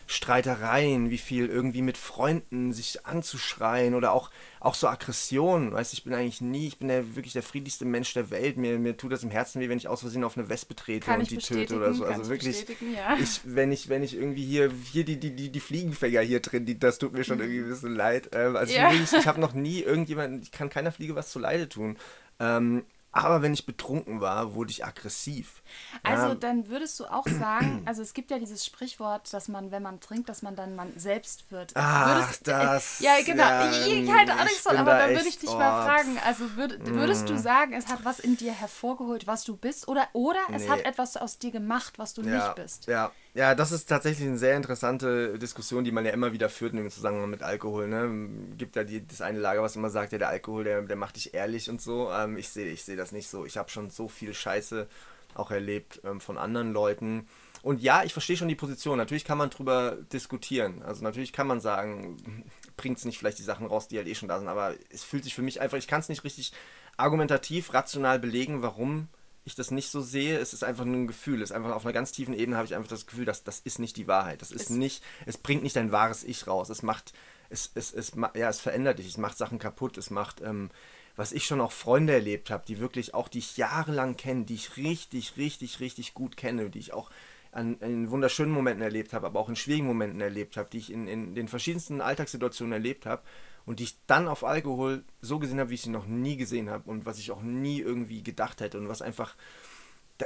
[0.07, 5.71] Streitereien, wie viel irgendwie mit Freunden sich anzuschreien oder auch, auch so Aggressionen.
[5.71, 8.57] Weißt du, ich bin eigentlich nie, ich bin der, wirklich der friedlichste Mensch der Welt.
[8.57, 11.07] Mir, mir tut das im Herzen weh, wenn ich aus Versehen auf eine Wespe trete
[11.07, 12.05] Kann und die töte oder so.
[12.05, 13.17] Also ich wirklich, ja.
[13.19, 16.65] ich, wenn ich, wenn ich irgendwie hier, hier die, die, die, die Fliegenfänger hier drin,
[16.65, 18.29] die, das tut mir schon irgendwie ein bisschen leid.
[18.33, 18.77] Ähm, also Mhm.
[18.77, 18.91] Ja.
[18.91, 21.97] ich, ich habe noch nie irgendjemand, ich kann keiner Fliege was zu Leide tun.
[22.39, 22.83] Ähm,
[23.17, 25.63] Aber wenn ich betrunken war, wurde ich aggressiv.
[26.03, 29.71] Also ja, dann würdest du auch sagen, also es gibt ja dieses Sprichwort, dass man,
[29.71, 31.71] wenn man trinkt, dass man dann man selbst wird.
[31.75, 32.99] Ach, würdest, das.
[32.99, 33.43] Äh, ja, genau.
[33.43, 36.19] ja, ich, auch nichts ich von, aber da dann würde ich dich oh, mal fragen,
[36.25, 37.27] also würd, würdest Mm.
[37.27, 40.69] du sagen, es hat was in dir hervorgeholt, was du bist, oder, oder es Nee.
[40.69, 42.87] hat etwas aus dir gemacht, was du ja, nicht bist?
[42.87, 46.73] Ja, ja, das ist tatsächlich eine sehr interessante Diskussion, die man ja immer wieder führt
[46.73, 47.89] im Zusammenhang mit Alkohol.
[47.89, 48.29] Ne?
[48.57, 51.17] Gibt ja die, das eine Lager, was immer sagt, ja, der Alkohol, der, der macht
[51.17, 52.09] dich ehrlich und so.
[52.13, 53.45] Ähm, ich sehe ich seh das nicht so.
[53.45, 54.87] Ich habe schon so viel Scheiße
[55.33, 57.27] auch erlebt ähm, von anderen Leuten.
[57.61, 58.97] Und ja, ich verstehe schon die Position.
[58.97, 60.81] Natürlich kann man drüber diskutieren.
[60.83, 62.15] Also natürlich kann man sagen,
[62.77, 64.47] bringt es nicht vielleicht die Sachen raus, die halt eh schon da sind.
[64.47, 66.53] Aber es fühlt sich für mich einfach, ich kann es nicht richtig
[66.95, 69.09] argumentativ, rational belegen, warum
[69.45, 70.37] ich das nicht so sehe.
[70.39, 71.41] Es ist einfach nur ein Gefühl.
[71.41, 73.59] Es ist einfach auf einer ganz tiefen Ebene habe ich einfach das Gefühl, dass das
[73.59, 74.41] ist nicht die Wahrheit.
[74.41, 76.69] Das ist Es- nicht, es bringt nicht dein wahres Ich raus.
[76.69, 77.13] Es macht,
[77.49, 79.07] es, es, es, ja, es verändert dich.
[79.07, 79.97] Es macht Sachen kaputt.
[79.97, 80.69] Es macht, ähm,
[81.15, 84.55] was ich schon auch Freunde erlebt habe, die wirklich auch, die ich jahrelang kenne, die
[84.55, 87.09] ich richtig, richtig, richtig gut kenne, die ich auch
[87.51, 90.91] an, in wunderschönen Momenten erlebt habe, aber auch in schwierigen Momenten erlebt habe, die ich
[90.91, 93.21] in, in den verschiedensten Alltagssituationen erlebt habe
[93.65, 96.69] und die ich dann auf Alkohol so gesehen habe, wie ich sie noch nie gesehen
[96.69, 99.35] habe und was ich auch nie irgendwie gedacht hätte und was einfach,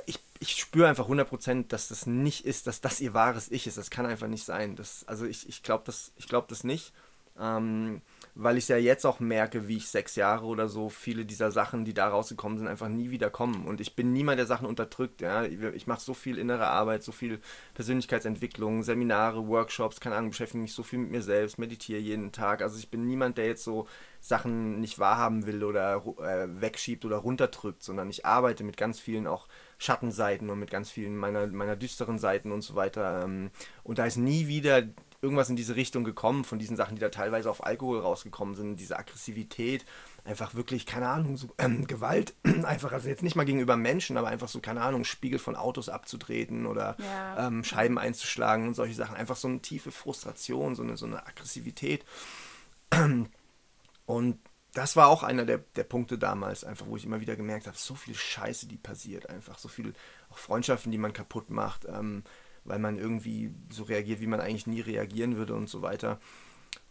[0.06, 3.78] ich, ich spüre einfach 100%, dass das nicht ist, dass das ihr wahres Ich ist.
[3.78, 4.76] Das kann einfach nicht sein.
[4.76, 6.94] Das, also ich, ich glaube das, ich glaub das nicht.
[7.40, 8.02] Ähm,
[8.42, 11.84] weil ich ja jetzt auch merke, wie ich sechs Jahre oder so viele dieser Sachen,
[11.84, 13.66] die da rausgekommen sind, einfach nie wieder kommen.
[13.66, 15.20] Und ich bin niemand, der Sachen unterdrückt.
[15.20, 15.44] Ja?
[15.44, 17.42] Ich, mache so viel innere Arbeit, so viel
[17.74, 22.62] Persönlichkeitsentwicklung, Seminare, Workshops, keine Ahnung, beschäftige mich so viel mit mir selbst, meditiere jeden Tag.
[22.62, 23.88] Also ich bin niemand, der jetzt so
[24.22, 29.28] Sachen nicht wahrhaben will oder äh, wegschiebt oder runterdrückt, sondern ich arbeite mit ganz vielen
[29.28, 29.48] auch
[29.78, 33.24] Schattenseiten und mit ganz vielen meiner, meiner düsteren Seiten und so weiter.
[33.24, 33.50] Ähm,
[33.84, 34.84] und da ist nie wieder
[35.22, 38.78] irgendwas in diese Richtung gekommen, von diesen Sachen, die da teilweise auf Alkohol rausgekommen sind,
[38.78, 39.86] diese Aggressivität,
[40.24, 44.30] einfach wirklich, keine Ahnung, so ähm, Gewalt, einfach, also jetzt nicht mal gegenüber Menschen, aber
[44.30, 47.48] einfach so, keine Ahnung, Spiegel von Autos abzutreten oder Ja.
[47.48, 51.26] ähm, Scheiben einzuschlagen und solche Sachen, einfach so eine tiefe Frustration, so eine, so eine
[51.28, 52.06] Aggressivität.
[54.06, 54.40] Und
[54.74, 57.78] das war auch einer der, der Punkte damals, einfach, wo ich immer wieder gemerkt habe,
[57.78, 59.94] so viel Scheiße, die passiert, einfach so viel,
[60.30, 62.24] auch Freundschaften, die man kaputt macht, ähm,
[62.70, 66.20] weil man irgendwie so reagiert, wie man eigentlich nie reagieren würde und so weiter.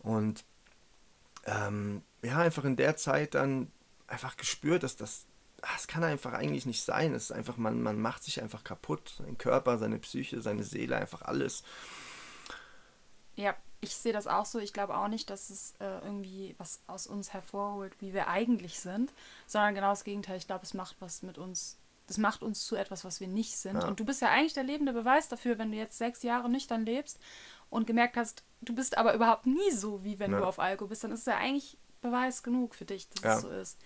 [0.00, 0.44] Und
[1.46, 3.70] ähm, ja, einfach in der Zeit dann
[4.06, 5.26] einfach gespürt, dass das,
[5.62, 7.14] ah, das kann einfach eigentlich nicht sein.
[7.14, 10.96] Es ist einfach, man, man macht sich einfach kaputt, sein Körper, seine Psyche, seine Seele,
[10.96, 11.62] einfach alles.
[13.36, 14.58] Ja, ich sehe das auch so.
[14.58, 18.80] Ich glaube auch nicht, dass es äh, irgendwie was aus uns hervorholt, wie wir eigentlich
[18.80, 19.12] sind,
[19.46, 20.38] sondern genau das Gegenteil.
[20.38, 21.76] Ich glaube, es macht was mit uns.
[22.08, 23.76] Das macht uns zu etwas, was wir nicht sind.
[23.82, 23.86] Ja.
[23.86, 26.84] Und du bist ja eigentlich der lebende Beweis dafür, wenn du jetzt sechs Jahre nüchtern
[26.84, 27.18] lebst
[27.70, 30.38] und gemerkt hast, du bist aber überhaupt nie so, wie wenn Ja.
[30.38, 33.34] du auf Alkohol bist, dann ist ja eigentlich Beweis genug für dich, dass Ja.
[33.36, 33.78] es so ist.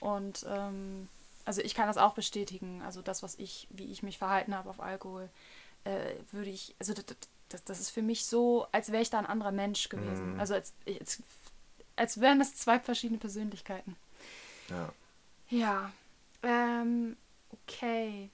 [0.00, 1.08] Und ähm,
[1.44, 2.82] also ich kann das auch bestätigen.
[2.82, 5.28] Also das, was ich, wie ich mich verhalten habe auf Alkohol,
[5.84, 7.04] äh, würde ich, also das,
[7.48, 10.34] das, das ist für mich so, als wäre ich da ein anderer Mensch gewesen.
[10.34, 10.40] Mhm.
[10.40, 11.22] Also als, als,
[11.96, 13.96] als wären das zwei verschiedene Persönlichkeiten.
[14.70, 14.92] Ja.
[15.50, 15.92] Ja,
[16.42, 17.16] ähm,
[17.50, 18.30] okay.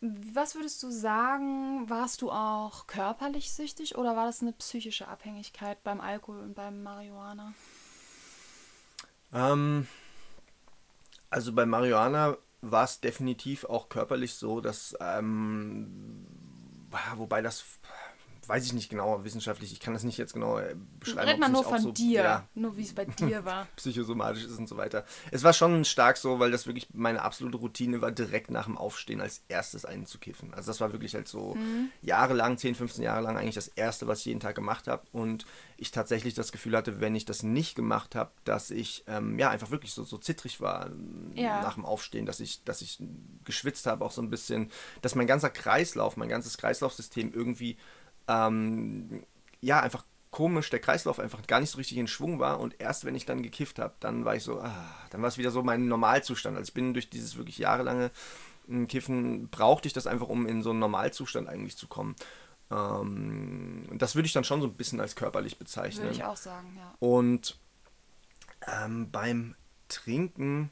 [0.00, 5.82] Was würdest du sagen, warst du auch körperlich süchtig oder war das eine psychische Abhängigkeit
[5.82, 7.52] beim Alkohol und beim Marihuana?
[9.32, 9.88] Ähm,
[11.30, 16.26] also bei Marihuana war es definitiv auch körperlich so, dass, ähm,
[17.16, 17.64] wobei das,
[18.48, 21.28] weiß ich nicht genau wissenschaftlich, ich kann das nicht jetzt genau äh, beschreiben.
[21.28, 23.66] Red mal nur von so, dir, Ja, nur wie es bei dir war.
[23.76, 25.04] psychosomatisch ist und so weiter.
[25.30, 28.78] Es war schon stark so, weil das wirklich meine absolute Routine war, direkt nach dem
[28.78, 30.54] Aufstehen als erstes einen zu kiffen.
[30.54, 31.56] Also das war wirklich halt so
[32.02, 35.02] jahrelang, 10, 15 Jahre lang eigentlich das Erste, was ich jeden Tag gemacht habe.
[35.12, 39.38] Und ich tatsächlich das Gefühl hatte, wenn ich das nicht gemacht habe, dass ich ähm,
[39.38, 41.60] ja einfach wirklich so, so zittrig war ähm, Ja.
[41.62, 42.98] nach dem Aufstehen, dass ich, dass ich
[43.44, 44.70] geschwitzt habe, auch so ein bisschen,
[45.02, 47.76] dass mein ganzer Kreislauf, mein ganzes Kreislaufsystem irgendwie
[48.28, 49.24] ähm,
[49.60, 53.04] ja, einfach komisch, der Kreislauf einfach gar nicht so richtig in Schwung war und erst
[53.04, 55.62] wenn ich dann gekifft habe, dann war ich so, ah, dann war es wieder so
[55.62, 56.56] mein Normalzustand.
[56.56, 58.10] Also ich bin durch dieses wirklich jahrelange
[58.68, 62.14] ähm, Kiffen, brauchte ich das einfach, um in so einen Normalzustand eigentlich zu kommen.
[62.70, 66.04] Ähm, das würde ich dann schon so ein bisschen als körperlich bezeichnen.
[66.04, 66.94] Würde ich auch sagen, ja.
[67.00, 67.58] Und
[68.66, 69.54] ähm, beim
[69.88, 70.70] Trinken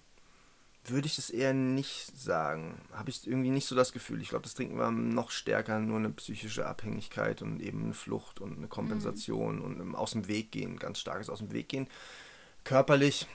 [0.91, 2.81] würde ich das eher nicht sagen.
[2.93, 4.21] Habe ich irgendwie nicht so das Gefühl.
[4.21, 8.41] Ich glaube, das Trinken war noch stärker nur eine psychische Abhängigkeit und eben eine Flucht
[8.41, 11.89] und eine Kompensation und ein aus dem Weg gehen, ganz starkes aus dem Weg gehen.
[12.65, 13.27] Körperlich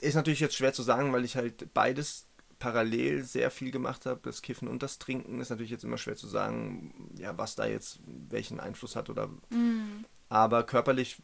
[0.00, 2.26] ist natürlich jetzt schwer zu sagen, weil ich halt beides
[2.58, 4.20] parallel sehr viel gemacht habe.
[4.22, 7.66] Das Kiffen und das Trinken ist natürlich jetzt immer schwer zu sagen, ja, was da
[7.66, 10.04] jetzt welchen Einfluss hat oder Mm.
[10.28, 11.18] aber körperlich,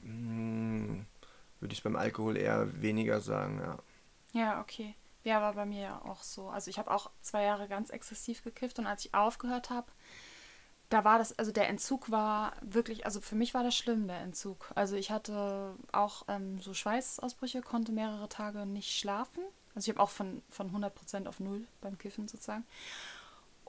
[0.00, 1.04] mh,
[1.60, 3.78] würde ich beim Alkohol eher weniger sagen, ja.
[4.32, 4.94] Ja, okay.
[5.24, 6.48] Ja, war bei mir ja auch so.
[6.48, 9.86] Also ich habe auch zwei Jahre ganz exzessiv gekifft und als ich aufgehört habe,
[10.88, 14.20] da war das, also der Entzug war wirklich, also für mich war das schlimm, der
[14.20, 14.70] Entzug.
[14.74, 19.42] Also ich hatte auch ähm, so Schweißausbrüche, konnte mehrere Tage nicht schlafen.
[19.74, 22.64] Also ich habe auch von, von 100% auf Null beim Kiffen sozusagen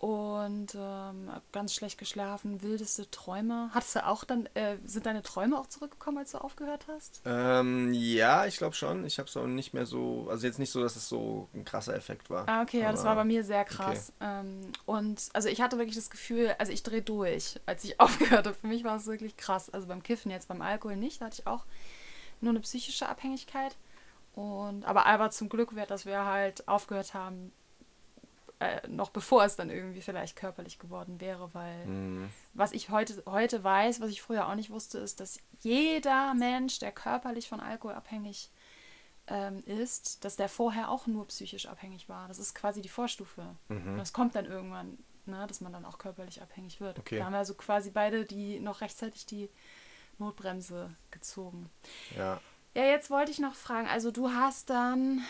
[0.03, 3.69] und ähm, ganz schlecht geschlafen, wildeste Träume.
[3.73, 7.21] Hattest du auch dann, äh, sind deine Träume auch zurückgekommen, als du aufgehört hast?
[7.23, 9.05] Ähm, ja, ich glaube schon.
[9.05, 11.63] Ich habe es auch nicht mehr so, also jetzt nicht so, dass es so ein
[11.63, 12.49] krasser Effekt war.
[12.49, 14.11] Ah, okay, ja, das war bei mir sehr krass.
[14.19, 14.41] Okay.
[14.41, 18.45] Ähm, und also ich hatte wirklich das Gefühl, also ich drehe durch, als ich aufgehört
[18.45, 18.57] habe.
[18.57, 19.69] Für mich war es wirklich krass.
[19.69, 21.63] Also beim Kiffen jetzt, beim Alkohol nicht, da hatte ich auch
[22.41, 23.77] nur eine psychische Abhängigkeit.
[24.35, 27.53] Und aber aber zum Glück wäre, dass wir halt aufgehört haben,
[28.63, 32.30] äh, noch bevor es dann irgendwie vielleicht körperlich geworden wäre, weil mhm.
[32.54, 36.80] was ich heute, heute weiß, was ich früher auch nicht wusste, ist, dass jeder Mensch,
[36.80, 38.49] der körperlich von Alkohol abhängig
[39.28, 42.28] ähm, ist, dass der vorher auch nur psychisch abhängig war.
[42.28, 43.56] Das ist quasi die Vorstufe.
[43.69, 43.97] Mhm.
[43.97, 46.99] Das kommt dann irgendwann, ne, dass man dann auch körperlich abhängig wird.
[46.99, 47.19] Okay.
[47.19, 49.49] Da haben wir also quasi beide die noch rechtzeitig die
[50.17, 51.69] Notbremse gezogen.
[52.17, 52.39] Ja.
[52.76, 55.21] Ja, jetzt wollte ich noch fragen, also du hast dann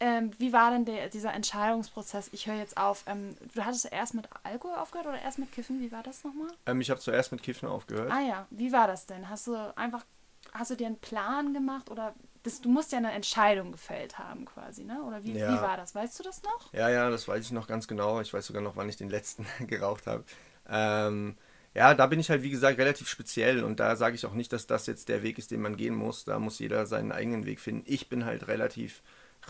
[0.00, 2.30] ähm, wie war denn der, dieser Entscheidungsprozess?
[2.32, 3.04] Ich höre jetzt auf.
[3.06, 5.80] Ähm, du hattest erst mit Alkohol aufgehört oder erst mit Kiffen?
[5.80, 6.50] Wie war das nochmal?
[6.66, 8.10] Ähm, ich habe zuerst mit Kiffen aufgehört.
[8.10, 9.28] Ah ja, wie war das denn?
[9.28, 10.04] Hast du einfach,
[10.52, 14.44] hast du dir einen Plan gemacht oder das, du musst ja eine Entscheidung gefällt haben
[14.44, 15.02] quasi, ne?
[15.02, 15.52] Oder wie, ja.
[15.52, 15.94] wie war das?
[15.94, 16.72] Weißt du das noch?
[16.72, 18.20] Ja, ja, das weiß ich noch ganz genau.
[18.20, 20.24] Ich weiß sogar noch, wann ich den letzten geraucht habe.
[20.68, 21.36] Ähm,
[21.74, 24.52] ja, da bin ich halt, wie gesagt, relativ speziell und da sage ich auch nicht,
[24.52, 26.24] dass das jetzt der Weg ist, den man gehen muss.
[26.24, 27.82] Da muss jeder seinen eigenen Weg finden.
[27.86, 29.02] Ich bin halt relativ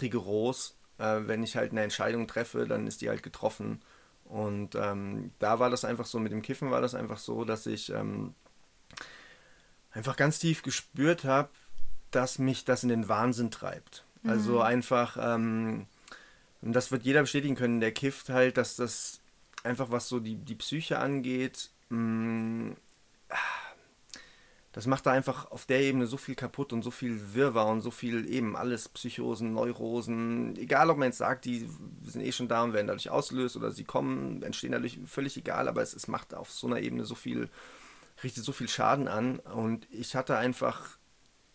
[0.03, 0.77] rigoros.
[0.99, 3.81] Äh, wenn ich halt eine Entscheidung treffe, dann ist die halt getroffen.
[4.25, 7.67] Und ähm, da war das einfach so, mit dem Kiffen war das einfach so, dass
[7.67, 8.35] ich ähm,
[9.91, 11.49] einfach ganz tief gespürt habe,
[12.11, 14.05] dass mich das in den Wahnsinn treibt.
[14.25, 14.31] Also mhm.
[14.31, 15.87] Also einfach, ähm,
[16.61, 19.21] und das wird jeder bestätigen können, der kifft halt, dass das
[19.63, 22.77] einfach was so die, die Psyche angeht, mh, mm,
[24.79, 27.81] das macht da einfach auf der Ebene so viel kaputt und so viel Wirrwarr und
[27.81, 31.69] so viel eben alles Psychosen, Neurosen, egal ob man jetzt sagt, die
[32.05, 35.67] sind eh schon da und werden dadurch ausgelöst oder sie kommen, entstehen dadurch völlig egal,
[35.67, 37.49] aber es, es macht auf so einer Ebene so viel,
[38.23, 40.97] richtet so viel Schaden an und ich hatte einfach,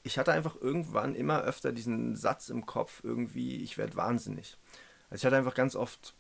[0.04, 4.58] ich hatte einfach irgendwann immer öfter diesen Satz im Kopf irgendwie, ich werde wahnsinnig.
[5.10, 6.14] Also ich hatte einfach ganz oft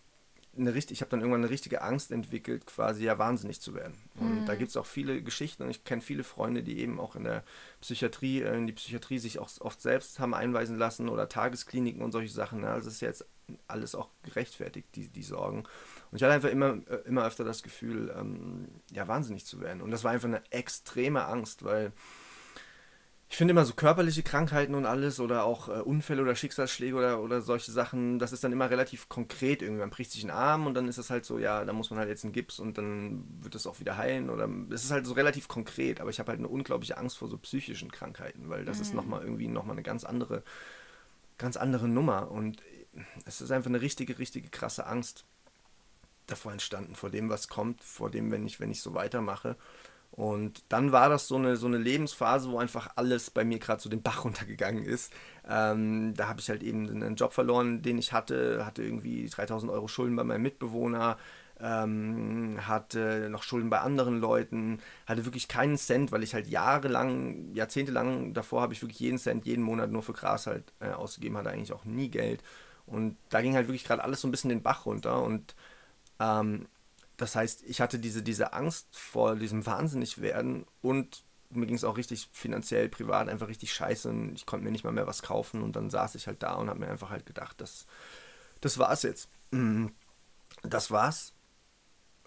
[0.58, 3.96] eine richtig, ich habe dann irgendwann eine richtige Angst entwickelt, quasi ja wahnsinnig zu werden.
[4.16, 4.46] Und mhm.
[4.46, 7.24] da gibt es auch viele Geschichten und ich kenne viele Freunde, die eben auch in
[7.24, 7.44] der
[7.82, 12.12] Psychiatrie, äh, in die Psychiatrie sich auch oft selbst haben einweisen lassen oder Tageskliniken und
[12.12, 12.62] solche Sachen.
[12.62, 12.70] Ne?
[12.70, 13.26] Also ist jetzt
[13.68, 15.64] alles auch gerechtfertigt, die, die Sorgen.
[16.12, 19.82] Und ich hatte einfach immer, äh, immer öfter das Gefühl, ähm, ja, wahnsinnig zu werden.
[19.82, 21.94] Und das war einfach eine extreme Angst, weil
[23.34, 27.20] ich finde immer so körperliche Krankheiten und alles oder auch äh, Unfälle oder Schicksalsschläge oder,
[27.20, 29.80] oder solche Sachen, das ist dann immer relativ konkret irgendwie.
[29.80, 31.98] Man bricht sich einen Arm und dann ist es halt so, ja, da muss man
[31.98, 35.08] halt jetzt einen Gips und dann wird das auch wieder heilen oder es ist halt
[35.08, 38.66] so relativ konkret, aber ich habe halt eine unglaubliche Angst vor so psychischen Krankheiten, weil
[38.66, 38.82] das mhm.
[38.84, 40.44] ist nochmal irgendwie nochmal eine ganz andere,
[41.40, 42.62] ganz andere Nummer und
[43.26, 45.26] es ist einfach eine richtige, richtige krasse Angst
[46.28, 49.56] davor entstanden, vor dem, was kommt, vor dem, wenn ich, wenn ich so weitermache.
[50.16, 53.82] Und dann war das so eine, so eine Lebensphase, wo einfach alles bei mir gerade
[53.82, 55.12] so den Bach runtergegangen ist.
[55.50, 59.72] Ähm, da habe ich halt eben einen Job verloren, den ich hatte, hatte irgendwie 3000
[59.72, 61.18] Euro Schulden bei meinem Mitbewohner,
[61.60, 67.52] ähm, hatte noch Schulden bei anderen Leuten, hatte wirklich keinen Cent, weil ich halt jahrelang,
[67.56, 71.38] jahrzehntelang davor habe ich wirklich jeden Cent jeden Monat nur für Gras halt äh, ausgegeben,
[71.38, 72.44] hatte eigentlich auch nie Geld.
[72.86, 75.56] Und da ging halt wirklich gerade alles so ein bisschen den Bach runter und
[76.20, 76.68] ähm,
[77.24, 81.96] das heißt, ich hatte diese, diese Angst vor diesem Wahnsinnigwerden und mir ging es auch
[81.96, 85.64] richtig finanziell, privat einfach richtig scheiße und ich konnte mir nicht mal mehr was kaufen
[85.64, 87.88] und dann saß ich halt da und habe mir einfach halt gedacht, das,
[88.60, 89.30] das war's jetzt.
[89.52, 89.88] Mm,
[90.64, 91.34] das war's.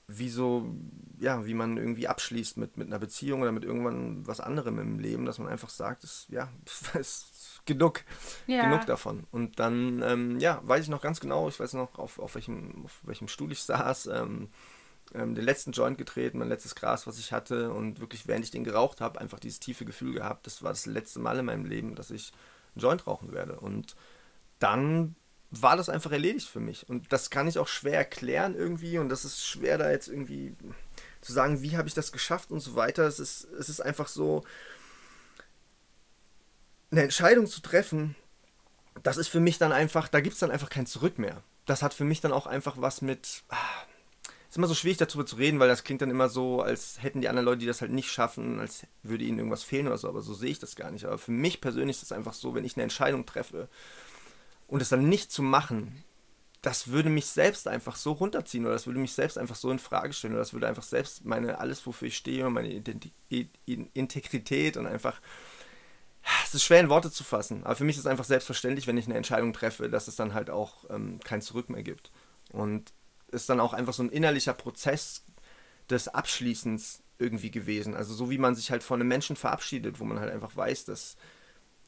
[0.09, 0.75] Wie so,
[1.19, 4.99] ja, wie man irgendwie abschließt mit, mit einer Beziehung oder mit irgendwann was anderem im
[4.99, 6.49] Leben, dass man einfach sagt, das, ja,
[6.95, 8.03] ist genug,
[8.47, 8.63] ja.
[8.63, 9.27] genug davon.
[9.31, 12.85] Und dann, ähm, ja, weiß ich noch ganz genau, ich weiß noch, auf, auf, welchem,
[12.87, 14.49] auf welchem Stuhl ich saß, ähm,
[15.15, 18.51] ähm, den letzten Joint getreten, mein letztes Gras, was ich hatte und wirklich, während ich
[18.51, 21.65] den geraucht habe, einfach dieses tiefe Gefühl gehabt, das war das letzte Mal in meinem
[21.65, 22.33] Leben, dass ich
[22.75, 23.59] einen Joint rauchen werde.
[23.61, 23.97] Und
[24.59, 25.15] dann
[25.51, 26.89] war das einfach erledigt für mich.
[26.89, 30.55] Und das kann ich auch schwer erklären irgendwie und das ist schwer da jetzt irgendwie
[31.21, 33.07] zu sagen, wie habe ich das geschafft und so weiter.
[33.07, 34.45] Es ist, es ist einfach so,
[36.91, 38.15] eine Entscheidung zu treffen,
[39.03, 41.43] das ist für mich dann einfach, da gibt es dann einfach kein Zurück mehr.
[41.67, 43.57] Das hat für mich dann auch einfach was mit, ah,
[44.57, 47.21] ist immer so schwierig darüber zu reden, weil das klingt dann immer so, als hätten
[47.21, 50.09] die anderen Leute, die das halt nicht schaffen, als würde ihnen irgendwas fehlen oder so,
[50.09, 51.05] aber so sehe ich das gar nicht.
[51.05, 53.69] Aber für mich persönlich ist es einfach so, wenn ich eine Entscheidung treffe
[54.67, 56.03] und es dann nicht zu machen,
[56.63, 59.79] das würde mich selbst einfach so runterziehen oder das würde mich selbst einfach so in
[59.79, 62.83] Frage stellen oder das würde einfach selbst meine, alles, wofür ich stehe, meine
[63.93, 65.21] Integrität und einfach,
[66.47, 68.97] es ist schwer in Worte zu fassen, aber für mich ist es einfach selbstverständlich, wenn
[68.97, 72.11] ich eine Entscheidung treffe, dass es dann halt auch ähm, kein Zurück mehr gibt.
[72.53, 72.93] Und
[73.29, 75.25] ist dann auch einfach so ein innerlicher Prozess
[75.91, 77.95] des Abschließens irgendwie gewesen.
[77.95, 80.85] Also so wie man sich halt von einem Menschen verabschiedet, wo man halt einfach weiß,
[80.85, 81.17] dass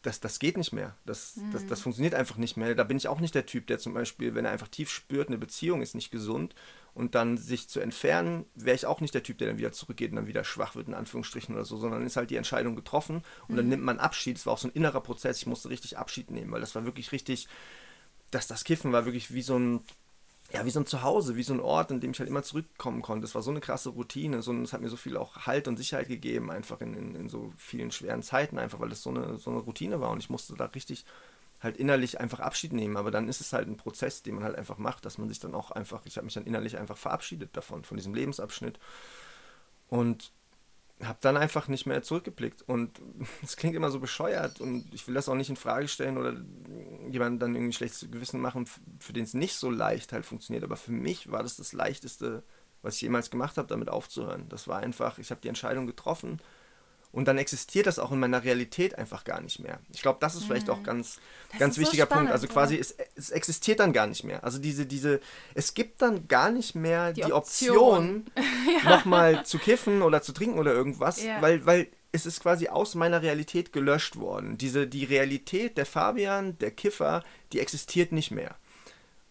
[0.03, 0.97] das, das geht nicht mehr.
[1.05, 1.53] Das, mhm.
[1.53, 2.75] das, das funktioniert einfach nicht mehr.
[2.75, 5.29] Da bin ich auch nicht der Typ, der zum Beispiel, wenn er einfach tief spürt,
[5.29, 6.55] eine Beziehung ist nicht gesund
[6.95, 10.11] und dann sich zu entfernen, wäre ich auch nicht der Typ, der dann wieder zurückgeht
[10.11, 13.23] und dann wieder schwach wird, in Anführungsstrichen oder so, sondern ist halt die Entscheidung getroffen
[13.49, 13.57] und mhm.
[13.57, 14.37] dann nimmt man Abschied.
[14.37, 15.39] Es war auch so ein innerer Prozess.
[15.39, 17.49] Ich musste richtig Abschied nehmen, weil das war wirklich richtig,
[18.31, 19.81] das, das Kiffen war wirklich wie so ein
[20.51, 23.03] ja, wie so ein Zuhause, wie so ein Ort, in dem ich halt immer zurückkommen
[23.03, 23.27] konnte.
[23.27, 25.77] Es war so eine krasse Routine, so, es hat mir so viel auch Halt und
[25.77, 29.37] Sicherheit gegeben, einfach in, in, in so vielen schweren Zeiten, einfach weil es so eine,
[29.37, 31.05] so eine Routine war und ich musste da richtig
[31.61, 32.97] halt innerlich einfach Abschied nehmen.
[32.97, 35.41] Aber dann ist es halt ein Prozess, den man halt einfach macht, dass man sich
[35.41, 38.79] dann auch einfach, ich habe mich dann innerlich einfach verabschiedet davon, von diesem Lebensabschnitt.
[39.89, 40.33] Und
[41.05, 42.63] habe dann einfach nicht mehr zurückgeblickt.
[42.63, 43.01] Und
[43.43, 46.35] es klingt immer so bescheuert und ich will das auch nicht in Frage stellen oder
[47.11, 48.67] jemanden dann irgendwie schlechtes Gewissen machen,
[48.99, 50.65] für den es nicht so leicht halt funktioniert.
[50.65, 52.43] Aber für mich war das das Leichteste,
[52.83, 54.49] was ich jemals gemacht habe, damit aufzuhören.
[54.49, 56.41] Das war einfach, ich habe die Entscheidung getroffen
[57.11, 59.81] und dann existiert das auch in meiner Realität einfach gar nicht mehr.
[59.93, 60.85] Ich glaube, das ist vielleicht auch mhm.
[60.85, 62.33] ganz, das ganz wichtiger so spannend, Punkt.
[62.33, 62.81] Also quasi, ja.
[62.81, 64.45] es, es, existiert dann gar nicht mehr.
[64.45, 65.21] Also diese, diese,
[65.55, 68.27] es gibt dann gar nicht mehr die, die Option, Option
[68.85, 68.91] ja.
[68.91, 71.41] nochmal zu kiffen oder zu trinken oder irgendwas, ja.
[71.41, 74.59] weil, weil es ist quasi aus meiner Realität gelöscht worden.
[74.59, 78.55] Diese, die Realität der Fabian, der Kiffer, die existiert nicht mehr.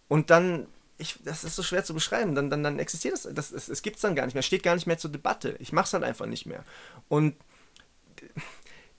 [0.08, 0.68] Und dann
[1.00, 2.36] ich, das ist so schwer zu beschreiben.
[2.36, 4.64] Dann, dann, dann existiert das, das es, es gibt es dann gar nicht mehr, steht
[4.64, 5.56] gar nicht mehr zur Debatte.
[5.60, 6.64] Ich mache es dann einfach nicht mehr.
[7.08, 7.36] Und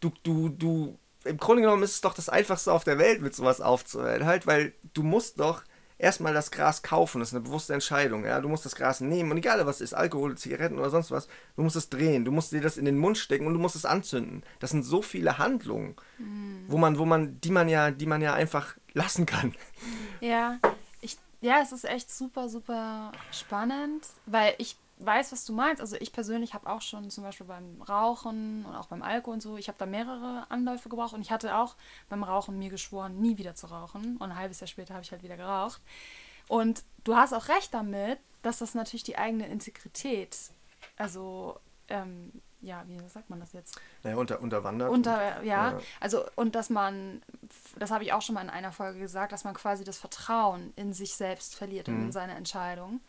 [0.00, 3.34] du, du, du, im Grunde genommen ist es doch das Einfachste auf der Welt, mit
[3.34, 5.62] sowas aufzuhören, halt, weil du musst doch
[5.98, 9.32] erstmal das Gras kaufen, das ist eine bewusste Entscheidung, ja, du musst das Gras nehmen
[9.32, 12.52] und egal was ist, Alkohol, Zigaretten oder sonst was, du musst es drehen, du musst
[12.52, 14.44] dir das in den Mund stecken und du musst es anzünden.
[14.60, 16.64] Das sind so viele Handlungen, mhm.
[16.68, 19.54] wo man, wo man, die man ja, die man ja einfach lassen kann.
[20.20, 20.58] Ja,
[21.00, 25.80] ich, ja, es ist echt super, super spannend, weil ich weiß, was du meinst.
[25.80, 29.40] Also ich persönlich habe auch schon zum Beispiel beim Rauchen und auch beim Alkohol und
[29.40, 31.76] so, ich habe da mehrere Anläufe gebraucht und ich hatte auch
[32.08, 34.16] beim Rauchen mir geschworen, nie wieder zu rauchen.
[34.16, 35.80] Und ein halbes Jahr später habe ich halt wieder geraucht.
[36.48, 40.36] Und du hast auch recht damit, dass das natürlich die eigene Integrität,
[40.96, 43.80] also ähm, ja, wie sagt man das jetzt?
[44.02, 44.90] Naja, unter, unterwandert.
[44.90, 47.22] Unter, ja, ja, also und dass man,
[47.78, 50.72] das habe ich auch schon mal in einer Folge gesagt, dass man quasi das Vertrauen
[50.74, 51.94] in sich selbst verliert mhm.
[51.94, 53.00] und in seine Entscheidung.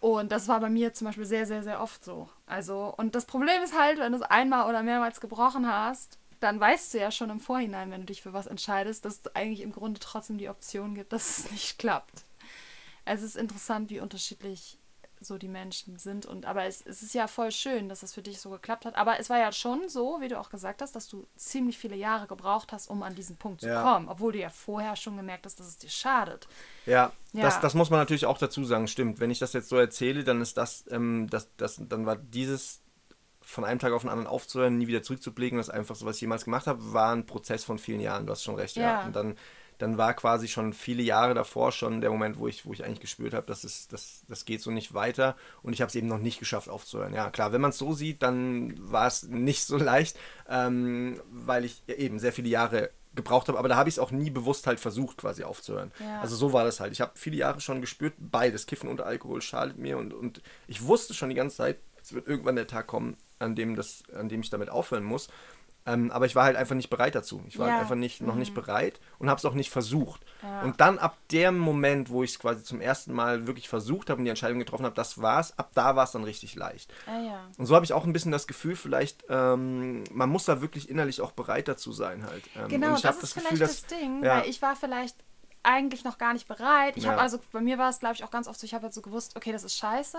[0.00, 2.28] Und das war bei mir zum Beispiel sehr, sehr, sehr oft so.
[2.46, 6.60] Also, und das Problem ist halt, wenn du es einmal oder mehrmals gebrochen hast, dann
[6.60, 9.62] weißt du ja schon im Vorhinein, wenn du dich für was entscheidest, dass es eigentlich
[9.62, 12.24] im Grunde trotzdem die Option gibt, dass es nicht klappt.
[13.04, 14.78] Es ist interessant, wie unterschiedlich
[15.24, 16.26] so die Menschen sind.
[16.26, 18.96] Und aber es, es ist ja voll schön, dass es für dich so geklappt hat.
[18.96, 21.96] Aber es war ja schon so, wie du auch gesagt hast, dass du ziemlich viele
[21.96, 23.82] Jahre gebraucht hast, um an diesen Punkt zu ja.
[23.82, 26.48] kommen, obwohl du ja vorher schon gemerkt hast, dass es dir schadet.
[26.86, 27.42] Ja, ja.
[27.42, 29.20] Das, das muss man natürlich auch dazu sagen, stimmt.
[29.20, 32.80] Wenn ich das jetzt so erzähle, dann ist das, ähm, das, das, dann war dieses
[33.48, 36.20] von einem Tag auf den anderen aufzuhören, nie wieder zurückzublicken, das einfach so, was ich
[36.20, 38.82] jemals gemacht habe, war ein Prozess von vielen Jahren, du hast schon recht, ja.
[38.82, 39.06] ja.
[39.06, 39.36] Und dann
[39.78, 43.00] dann war quasi schon viele Jahre davor schon der Moment, wo ich, wo ich eigentlich
[43.00, 46.08] gespürt habe, dass es, das, das geht so nicht weiter und ich habe es eben
[46.08, 47.14] noch nicht geschafft aufzuhören.
[47.14, 50.18] Ja, klar, wenn man es so sieht, dann war es nicht so leicht,
[50.48, 54.10] ähm, weil ich eben sehr viele Jahre gebraucht habe, aber da habe ich es auch
[54.10, 55.92] nie bewusst halt versucht, quasi aufzuhören.
[55.98, 56.20] Ja.
[56.20, 56.92] Also so war das halt.
[56.92, 60.84] Ich habe viele Jahre schon gespürt, beides, Kiffen und Alkohol schadet mir und, und ich
[60.84, 64.28] wusste schon die ganze Zeit, es wird irgendwann der Tag kommen, an dem, das, an
[64.28, 65.28] dem ich damit aufhören muss.
[65.88, 67.42] Ähm, aber ich war halt einfach nicht bereit dazu.
[67.48, 67.72] Ich war ja.
[67.74, 68.40] halt einfach nicht, noch mhm.
[68.40, 70.20] nicht bereit und habe es auch nicht versucht.
[70.42, 70.62] Ja.
[70.62, 74.18] Und dann ab dem Moment, wo ich es quasi zum ersten Mal wirklich versucht habe
[74.18, 76.92] und die Entscheidung getroffen habe, das war's, ab da war es dann richtig leicht.
[77.06, 77.40] Ah, ja.
[77.56, 80.90] Und so habe ich auch ein bisschen das Gefühl, vielleicht, ähm, man muss da wirklich
[80.90, 82.44] innerlich auch bereit dazu sein halt.
[82.54, 85.16] Ähm, genau, das ist das vielleicht Gefühl, das Ding, weil ich war vielleicht
[85.62, 86.96] eigentlich noch gar nicht bereit.
[86.96, 88.84] Ich habe also, bei mir war es glaube ich auch ganz oft so, ich habe
[88.84, 90.18] halt so gewusst, okay, das ist scheiße,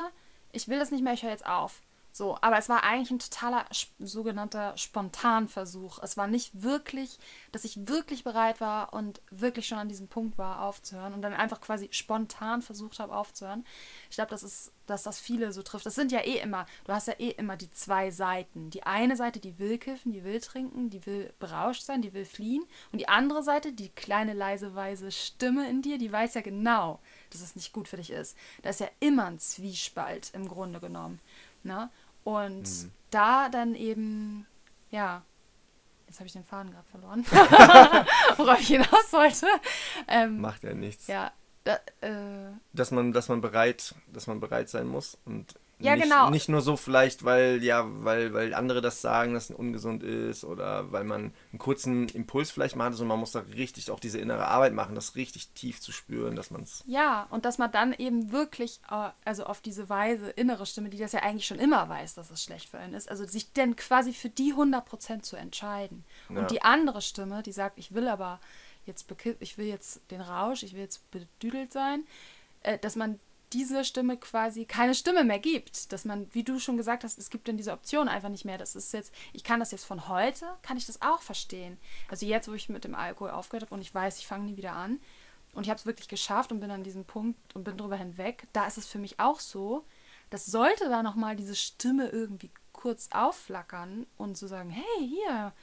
[0.51, 1.81] ich will das nicht mehr, ich höre jetzt auf.
[2.11, 3.65] So, aber es war eigentlich ein totaler
[3.99, 5.99] sogenannter Spontanversuch.
[6.01, 7.19] Es war nicht wirklich,
[7.51, 11.33] dass ich wirklich bereit war und wirklich schon an diesem Punkt war, aufzuhören und dann
[11.33, 13.65] einfach quasi spontan versucht habe, aufzuhören.
[14.09, 15.85] Ich glaube, das dass das viele so trifft.
[15.85, 18.69] Das sind ja eh immer, du hast ja eh immer die zwei Seiten.
[18.69, 22.25] Die eine Seite, die will kiffen, die will trinken, die will berauscht sein, die will
[22.25, 22.63] fliehen.
[22.91, 26.99] Und die andere Seite, die kleine, leise, weise Stimme in dir, die weiß ja genau,
[27.29, 28.35] dass es nicht gut für dich ist.
[28.63, 31.19] Da ist ja immer ein Zwiespalt im Grunde genommen.
[31.63, 31.89] Ne?
[32.23, 32.91] Und mhm.
[33.11, 34.45] da dann eben,
[34.91, 35.23] ja,
[36.07, 37.25] jetzt habe ich den Faden gerade verloren,
[38.37, 39.47] worauf ich hinaus wollte.
[40.07, 41.07] Ähm, Macht ja nichts.
[41.07, 41.31] Ja,
[41.63, 46.03] da, äh, dass man, dass man bereit, dass man bereit sein muss und ja, nicht,
[46.03, 46.29] genau.
[46.29, 50.43] Nicht nur so vielleicht, weil, ja, weil, weil andere das sagen, dass es ungesund ist
[50.43, 53.99] oder weil man einen kurzen Impuls vielleicht mal hat, sondern man muss da richtig auch
[53.99, 56.83] diese innere Arbeit machen, das richtig tief zu spüren, dass man es.
[56.85, 60.97] Ja, und dass man dann eben wirklich, äh, also auf diese Weise, innere Stimme, die
[60.97, 63.75] das ja eigentlich schon immer weiß, dass es schlecht für einen ist, also sich dann
[63.75, 66.03] quasi für die 100% zu entscheiden.
[66.29, 66.39] Ja.
[66.39, 68.39] Und die andere Stimme, die sagt, ich will aber
[68.85, 69.05] jetzt,
[69.39, 72.03] ich will jetzt den Rausch, ich will jetzt bedüdelt sein,
[72.63, 73.19] äh, dass man
[73.53, 75.91] diese Stimme quasi keine Stimme mehr gibt.
[75.91, 78.57] Dass man, wie du schon gesagt hast, es gibt dann diese Option einfach nicht mehr.
[78.57, 81.77] Das ist jetzt, ich kann das jetzt von heute, kann ich das auch verstehen.
[82.09, 84.57] Also jetzt, wo ich mit dem Alkohol aufgehört habe und ich weiß, ich fange nie
[84.57, 84.99] wieder an
[85.53, 88.47] und ich habe es wirklich geschafft und bin an diesem Punkt und bin drüber hinweg,
[88.53, 89.85] da ist es für mich auch so,
[90.29, 95.53] dass sollte da nochmal diese Stimme irgendwie kurz aufflackern und zu so sagen, hey, hier,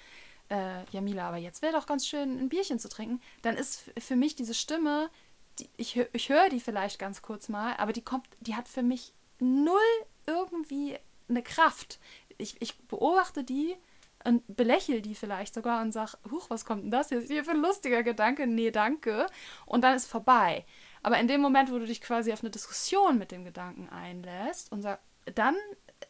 [0.49, 4.17] äh, Jamila, aber jetzt wäre doch ganz schön, ein Bierchen zu trinken, dann ist für
[4.17, 5.11] mich diese Stimme
[5.59, 8.83] die, ich, ich höre die vielleicht ganz kurz mal, aber die kommt, die hat für
[8.83, 9.81] mich null
[10.27, 10.99] irgendwie
[11.29, 11.99] eine Kraft.
[12.39, 13.77] Ich, ich beobachte die
[14.25, 17.53] und belächle die vielleicht sogar und sage, huch, was kommt denn das jetzt hier für
[17.53, 18.47] ein lustiger Gedanke?
[18.47, 19.27] Nee, danke.
[19.67, 20.65] Und dann ist vorbei.
[21.03, 24.73] Aber in dem Moment, wo du dich quasi auf eine Diskussion mit dem Gedanken einlässt
[24.73, 24.99] und sag,
[25.35, 25.55] dann,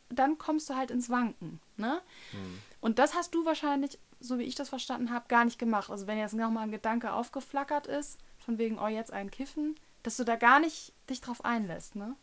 [0.09, 1.61] dann kommst du halt ins Wanken.
[1.77, 2.01] Ne?
[2.31, 2.59] Hm.
[2.81, 5.91] Und das hast du wahrscheinlich, so wie ich das verstanden habe, gar nicht gemacht.
[5.91, 10.17] Also wenn jetzt nochmal ein Gedanke aufgeflackert ist, von wegen, oh, jetzt ein Kiffen, dass
[10.17, 12.15] du da gar nicht dich drauf einlässt, ne?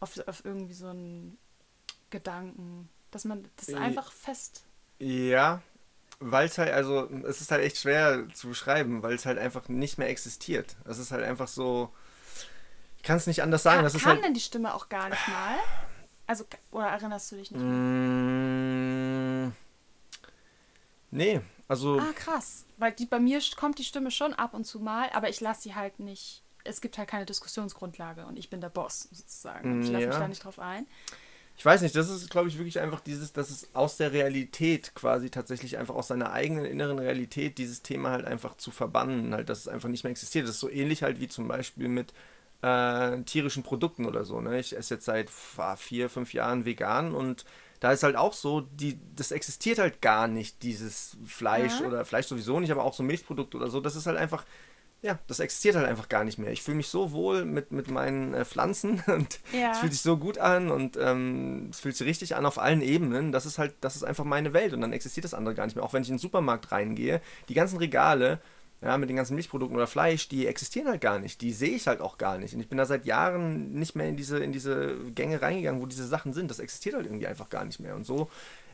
[0.00, 1.38] Auf, auf irgendwie so einen
[2.10, 4.64] Gedanken, dass man das äh, einfach fest.
[4.98, 5.62] Ja,
[6.18, 9.68] weil es halt, also, es ist halt echt schwer zu beschreiben, weil es halt einfach
[9.68, 10.76] nicht mehr existiert.
[10.84, 11.92] Es ist halt einfach so,
[12.96, 13.76] ich kann es nicht anders sagen.
[13.76, 15.58] Kann, das ist kann halt, denn die Stimme auch gar nicht mal?
[16.26, 17.72] Also, oder erinnerst du dich nicht mehr?
[19.48, 19.52] Mm,
[21.12, 21.98] nee, also.
[21.98, 22.64] Ah, krass.
[22.76, 25.62] Weil die, bei mir kommt die Stimme schon ab und zu mal, aber ich lasse
[25.62, 26.42] sie halt nicht.
[26.64, 29.72] Es gibt halt keine Diskussionsgrundlage und ich bin der Boss sozusagen.
[29.72, 30.08] Und ich lasse ja.
[30.10, 30.86] mich da nicht drauf ein.
[31.56, 34.94] Ich weiß nicht, das ist, glaube ich, wirklich einfach dieses, dass es aus der Realität
[34.94, 39.48] quasi tatsächlich einfach aus seiner eigenen inneren Realität dieses Thema halt einfach zu verbannen, halt,
[39.48, 40.46] dass es einfach nicht mehr existiert.
[40.46, 42.12] Das ist so ähnlich halt wie zum Beispiel mit
[42.62, 44.40] äh, tierischen Produkten oder so.
[44.40, 44.58] Ne?
[44.58, 47.44] Ich esse jetzt seit vier, fünf Jahren vegan und
[47.82, 51.86] da ist halt auch so, die, das existiert halt gar nicht, dieses Fleisch ja.
[51.88, 53.80] oder Fleisch sowieso nicht, aber auch so Milchprodukte oder so.
[53.80, 54.44] Das ist halt einfach,
[55.02, 56.52] ja, das existiert halt einfach gar nicht mehr.
[56.52, 59.72] Ich fühle mich so wohl mit, mit meinen äh, Pflanzen und ja.
[59.72, 62.82] es fühlt sich so gut an und ähm, es fühlt sich richtig an auf allen
[62.82, 63.32] Ebenen.
[63.32, 65.74] Das ist halt, das ist einfach meine Welt und dann existiert das andere gar nicht
[65.74, 65.84] mehr.
[65.84, 68.40] Auch wenn ich in den Supermarkt reingehe, die ganzen Regale,
[68.82, 71.40] ja, mit den ganzen Milchprodukten oder Fleisch, die existieren halt gar nicht.
[71.40, 72.54] Die sehe ich halt auch gar nicht.
[72.54, 75.86] Und ich bin da seit Jahren nicht mehr in diese, in diese Gänge reingegangen, wo
[75.86, 76.50] diese Sachen sind.
[76.50, 77.94] Das existiert halt irgendwie einfach gar nicht mehr.
[77.94, 78.28] Und so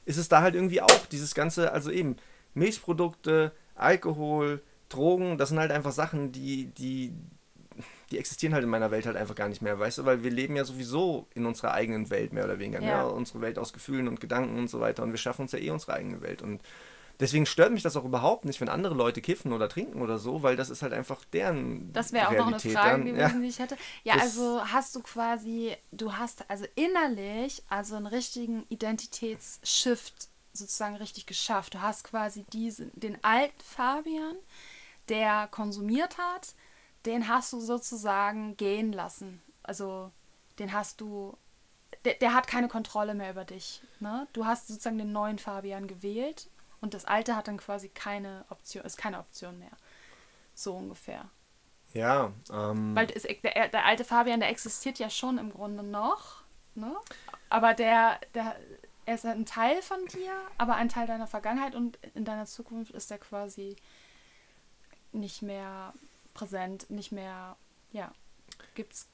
[0.06, 1.06] ist es da halt irgendwie auch.
[1.12, 2.16] Dieses ganze, also eben
[2.54, 7.12] Milchprodukte, Alkohol, Drogen, das sind halt einfach Sachen, die, die,
[8.11, 10.30] die existieren halt in meiner Welt halt einfach gar nicht mehr, weißt du, weil wir
[10.30, 13.04] leben ja sowieso in unserer eigenen Welt mehr oder weniger, ja.
[13.04, 13.11] ne?
[13.11, 15.70] unsere Welt aus Gefühlen und Gedanken und so weiter und wir schaffen uns ja eh
[15.70, 16.62] unsere eigene Welt und
[17.20, 20.42] Deswegen stört mich das auch überhaupt nicht, wenn andere Leute kiffen oder trinken oder so,
[20.44, 21.92] weil das ist halt einfach deren.
[21.92, 23.28] Das wäre auch noch eine Frage gewesen, ja.
[23.28, 23.76] die ich hätte.
[24.04, 31.26] Ja, also hast du quasi, du hast also innerlich also einen richtigen Identitätsshift sozusagen richtig
[31.26, 31.74] geschafft.
[31.74, 34.36] Du hast quasi diesen, den alten Fabian,
[35.08, 36.54] der konsumiert hat,
[37.04, 39.42] den hast du sozusagen gehen lassen.
[39.64, 40.12] Also
[40.60, 41.36] den hast du
[42.04, 43.82] der, der, hat keine Kontrolle mehr über dich.
[43.98, 44.28] Ne?
[44.32, 46.48] Du hast sozusagen den neuen Fabian gewählt
[46.81, 49.76] und das alte hat dann quasi keine Option, ist keine Option mehr.
[50.55, 51.29] So ungefähr.
[51.95, 52.33] Ja.
[52.51, 56.43] Ähm, Weil es, der, der alte Fabian, der existiert ja schon im Grunde noch,
[56.74, 56.95] ne?
[57.49, 58.57] Aber der, der,
[59.07, 62.93] er ist ein Teil von dir, aber ein Teil deiner Vergangenheit und in deiner Zukunft
[62.93, 63.76] ist er quasi
[65.12, 65.95] nicht mehr
[66.35, 67.57] präsent, nicht mehr,
[67.91, 68.12] ja,
[68.74, 69.09] gibt's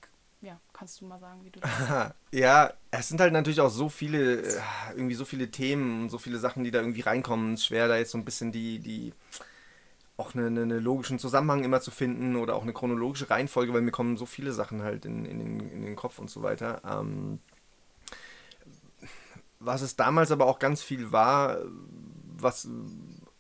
[0.45, 3.89] ja, kannst du mal sagen, wie du das Ja, es sind halt natürlich auch so
[3.89, 4.61] viele, äh,
[4.95, 7.55] irgendwie so viele Themen und so viele Sachen, die da irgendwie reinkommen.
[7.55, 9.13] Es ist schwer, da jetzt so ein bisschen die, die
[10.17, 13.91] auch einen eine logischen Zusammenhang immer zu finden oder auch eine chronologische Reihenfolge, weil mir
[13.91, 16.83] kommen so viele Sachen halt in, in, den, in den Kopf und so weiter.
[16.89, 17.41] Ähm,
[19.59, 21.59] was es damals aber auch ganz viel war,
[22.37, 22.69] was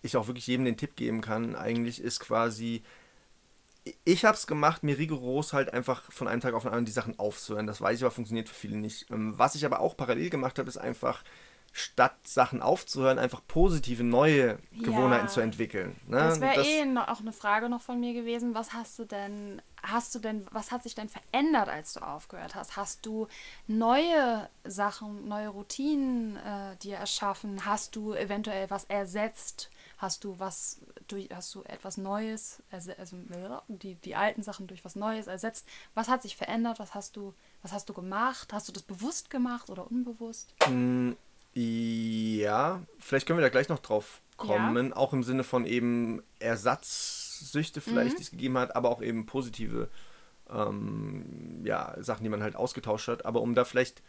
[0.02, 2.82] ich auch wirklich jedem den Tipp geben kann, eigentlich ist quasi,
[4.04, 6.92] ich habe es gemacht, mir rigoros halt einfach von einem Tag auf den anderen die
[6.92, 7.66] Sachen aufzuhören.
[7.66, 9.10] Das weiß ich aber, funktioniert für viele nicht.
[9.10, 11.22] Ähm, was ich aber auch parallel gemacht habe, ist einfach
[11.76, 15.32] statt Sachen aufzuhören, einfach positive neue Gewohnheiten ja.
[15.32, 16.00] zu entwickeln.
[16.06, 16.18] Ne?
[16.18, 18.54] Das wäre eh auch eine Frage noch von mir gewesen.
[18.54, 22.54] Was hast du denn, hast du denn, was hat sich denn verändert, als du aufgehört
[22.54, 22.76] hast?
[22.76, 23.26] Hast du
[23.66, 27.66] neue Sachen, neue Routinen äh, dir erschaffen?
[27.66, 29.68] Hast du eventuell was ersetzt?
[30.04, 33.16] Hast du was durch, hast du etwas Neues, also
[33.68, 35.66] die, die alten Sachen durch was Neues ersetzt?
[35.94, 36.78] Was hat sich verändert?
[36.78, 37.32] Was hast du,
[37.62, 38.52] was hast du gemacht?
[38.52, 40.54] Hast du das bewusst gemacht oder unbewusst?
[40.68, 41.12] Mm
[41.54, 44.96] ja, vielleicht können wir da gleich noch drauf kommen, ja.
[44.96, 48.16] auch im Sinne von eben Ersatzsüchte vielleicht, mhm.
[48.16, 49.88] die es gegeben hat, aber auch eben positive
[50.50, 53.24] ähm, ja, Sachen, die man halt ausgetauscht hat.
[53.24, 54.02] Aber um da vielleicht,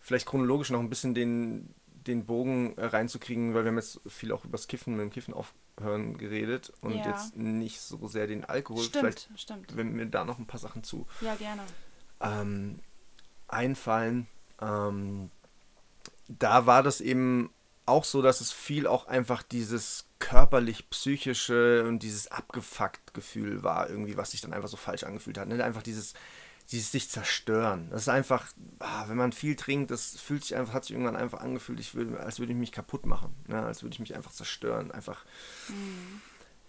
[0.00, 1.74] vielleicht chronologisch noch ein bisschen den,
[2.06, 5.34] den Bogen reinzukriegen, weil wir haben jetzt viel auch über das Kiffen, mit dem Kiffen
[5.34, 7.08] aufhören geredet und ja.
[7.08, 8.82] jetzt nicht so sehr den Alkohol.
[8.82, 9.76] Stimmt, vielleicht, stimmt.
[9.76, 11.62] wenn mir da noch ein paar Sachen zu ja, gerne.
[12.20, 12.78] Ähm,
[13.48, 14.26] einfallen.
[14.60, 15.30] Ähm,
[16.28, 17.50] da war das eben
[17.84, 24.16] auch so, dass es viel auch einfach dieses körperlich-psychische und dieses abgefuckt Gefühl war, irgendwie,
[24.16, 25.48] was sich dann einfach so falsch angefühlt hat.
[25.48, 25.62] Ne?
[25.62, 26.14] Einfach dieses,
[26.72, 27.88] dieses sich zerstören.
[27.90, 28.46] Das ist einfach,
[28.80, 31.94] ah, wenn man viel trinkt, das fühlt sich einfach, hat sich irgendwann einfach angefühlt, ich
[31.94, 33.34] würde, als würde ich mich kaputt machen.
[33.46, 33.62] Ne?
[33.62, 34.90] Als würde ich mich einfach zerstören.
[34.90, 35.24] Einfach.
[35.68, 36.20] Mhm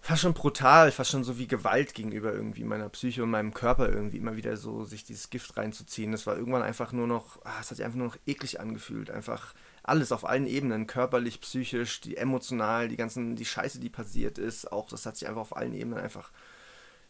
[0.04, 3.88] fast schon brutal, fast schon so wie Gewalt gegenüber irgendwie meiner Psyche und meinem Körper
[3.88, 6.12] irgendwie immer wieder so sich dieses Gift reinzuziehen.
[6.12, 9.08] Das war irgendwann einfach nur noch, ah, es hat sich einfach nur noch eklig angefühlt.
[9.10, 14.36] Einfach alles auf allen Ebenen, körperlich, psychisch, die emotional, die ganzen, die Scheiße, die passiert
[14.36, 16.32] ist, auch das hat sich einfach auf allen Ebenen einfach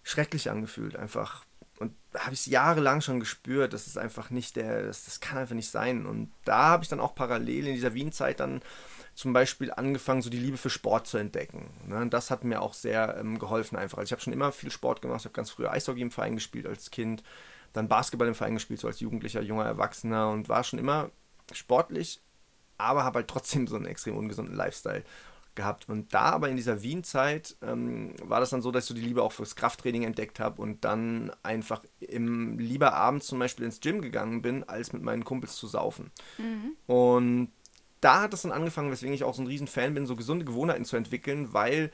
[0.04, 0.94] schrecklich angefühlt.
[0.94, 1.44] Einfach
[1.78, 5.20] und da habe ich es jahrelang schon gespürt, das ist einfach nicht der, das, das
[5.20, 6.06] kann einfach nicht sein.
[6.06, 8.62] Und da habe ich dann auch parallel in dieser Wien-Zeit dann
[9.14, 11.70] zum Beispiel angefangen, so die Liebe für Sport zu entdecken.
[11.86, 12.08] Ne?
[12.08, 13.98] Das hat mir auch sehr ähm, geholfen einfach.
[13.98, 15.20] Also ich habe schon immer viel Sport gemacht.
[15.20, 17.22] Ich habe ganz früher Eishockey im Verein gespielt als Kind,
[17.72, 21.10] dann Basketball im Verein gespielt, so als Jugendlicher, junger Erwachsener und war schon immer
[21.52, 22.20] sportlich,
[22.78, 25.04] aber habe halt trotzdem so einen extrem ungesunden Lifestyle
[25.54, 25.88] gehabt.
[25.88, 29.00] Und da aber in dieser Wien-Zeit ähm, war das dann so, dass ich so die
[29.00, 33.80] Liebe auch fürs Krafttraining entdeckt habe und dann einfach im, lieber abends zum Beispiel ins
[33.80, 36.10] Gym gegangen bin, als mit meinen Kumpels zu saufen.
[36.38, 36.76] Mhm.
[36.86, 37.52] Und
[38.00, 40.44] da hat es dann angefangen, weswegen ich auch so ein riesen Fan bin, so gesunde
[40.44, 41.90] Gewohnheiten zu entwickeln, weil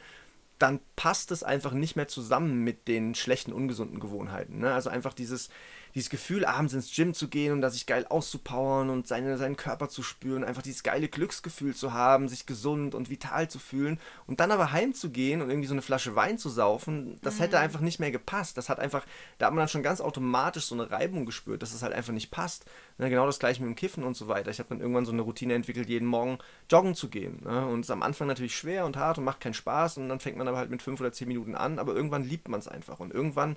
[0.59, 4.59] dann passt es einfach nicht mehr zusammen mit den schlechten, ungesunden Gewohnheiten.
[4.59, 4.75] Ne?
[4.75, 5.49] Also einfach dieses,
[5.95, 9.57] dieses Gefühl, abends ins Gym zu gehen und da sich geil auszupowern und seine, seinen
[9.57, 13.99] Körper zu spüren, einfach dieses geile Glücksgefühl zu haben, sich gesund und vital zu fühlen
[14.27, 17.41] und dann aber heimzugehen und irgendwie so eine Flasche Wein zu saufen, das mhm.
[17.41, 18.57] hätte einfach nicht mehr gepasst.
[18.57, 19.05] Das hat einfach,
[19.39, 22.13] da hat man dann schon ganz automatisch so eine Reibung gespürt, dass es halt einfach
[22.13, 22.65] nicht passt.
[22.99, 24.51] Ne, genau das gleiche mit dem Kiffen und so weiter.
[24.51, 26.39] Ich habe dann irgendwann so eine Routine entwickelt, jeden Morgen
[26.71, 27.41] joggen zu gehen.
[27.43, 27.67] Ne?
[27.67, 30.21] Und es ist am Anfang natürlich schwer und hart und macht keinen Spaß und dann
[30.21, 32.69] fängt man aber halt mit fünf oder zehn Minuten an, aber irgendwann liebt man es
[32.69, 33.57] einfach und irgendwann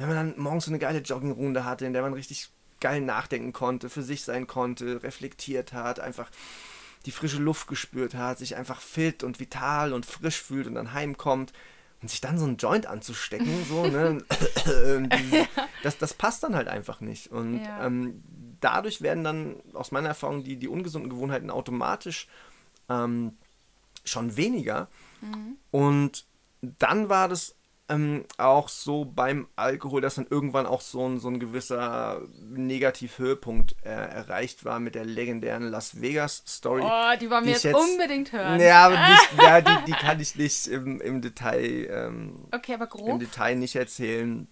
[0.00, 2.48] wenn man dann morgens so eine geile Joggingrunde hatte, in der man richtig
[2.80, 6.30] geil nachdenken konnte, für sich sein konnte, reflektiert hat, einfach
[7.04, 10.94] die frische Luft gespürt hat, sich einfach fit und vital und frisch fühlt und dann
[10.94, 11.52] heimkommt
[12.00, 14.24] und sich dann so einen Joint anzustecken, so, ne?
[15.82, 17.30] das, das passt dann halt einfach nicht.
[17.30, 17.84] Und ja.
[17.84, 18.22] ähm,
[18.62, 22.26] dadurch werden dann aus meiner Erfahrung die, die ungesunden Gewohnheiten automatisch
[22.88, 23.36] ähm,
[24.04, 24.88] schon weniger.
[25.20, 25.56] Mhm.
[25.70, 26.24] Und
[26.62, 27.54] dann war das
[27.90, 33.76] ähm, auch so beim Alkohol, dass dann irgendwann auch so ein, so ein gewisser Negativ-Höhepunkt
[33.84, 36.82] äh, erreicht war mit der legendären Las Vegas-Story.
[36.84, 38.60] Oh, die wollen wir jetzt, jetzt, unbedingt hören.
[38.60, 41.88] Ja, aber nicht, ja, die, die kann ich nicht im, im Detail.
[41.90, 43.08] Ähm, okay, aber grob.
[43.08, 44.46] Im Detail nicht erzählen.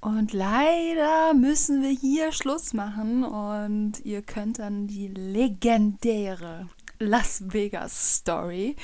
[0.00, 8.16] Und leider müssen wir hier Schluss machen und ihr könnt dann die legendäre Las Vegas
[8.16, 8.76] Story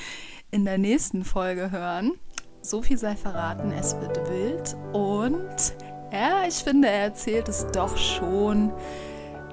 [0.51, 2.13] in der nächsten Folge hören.
[2.61, 5.73] So viel sei verraten, es wird wild und
[6.11, 8.73] ja, ich finde, er erzählt es doch schon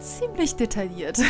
[0.01, 1.21] ziemlich detailliert.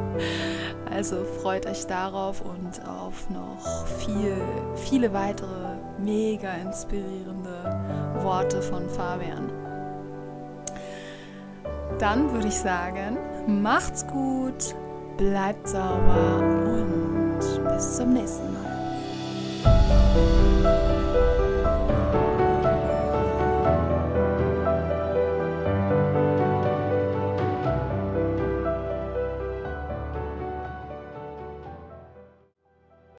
[0.90, 4.36] also freut euch darauf und auf noch viel,
[4.74, 9.50] viele weitere mega inspirierende Worte von Fabian.
[11.98, 14.74] Dann würde ich sagen, macht's gut,
[15.16, 18.69] bleibt sauber und bis zum nächsten Mal.
[19.64, 20.09] you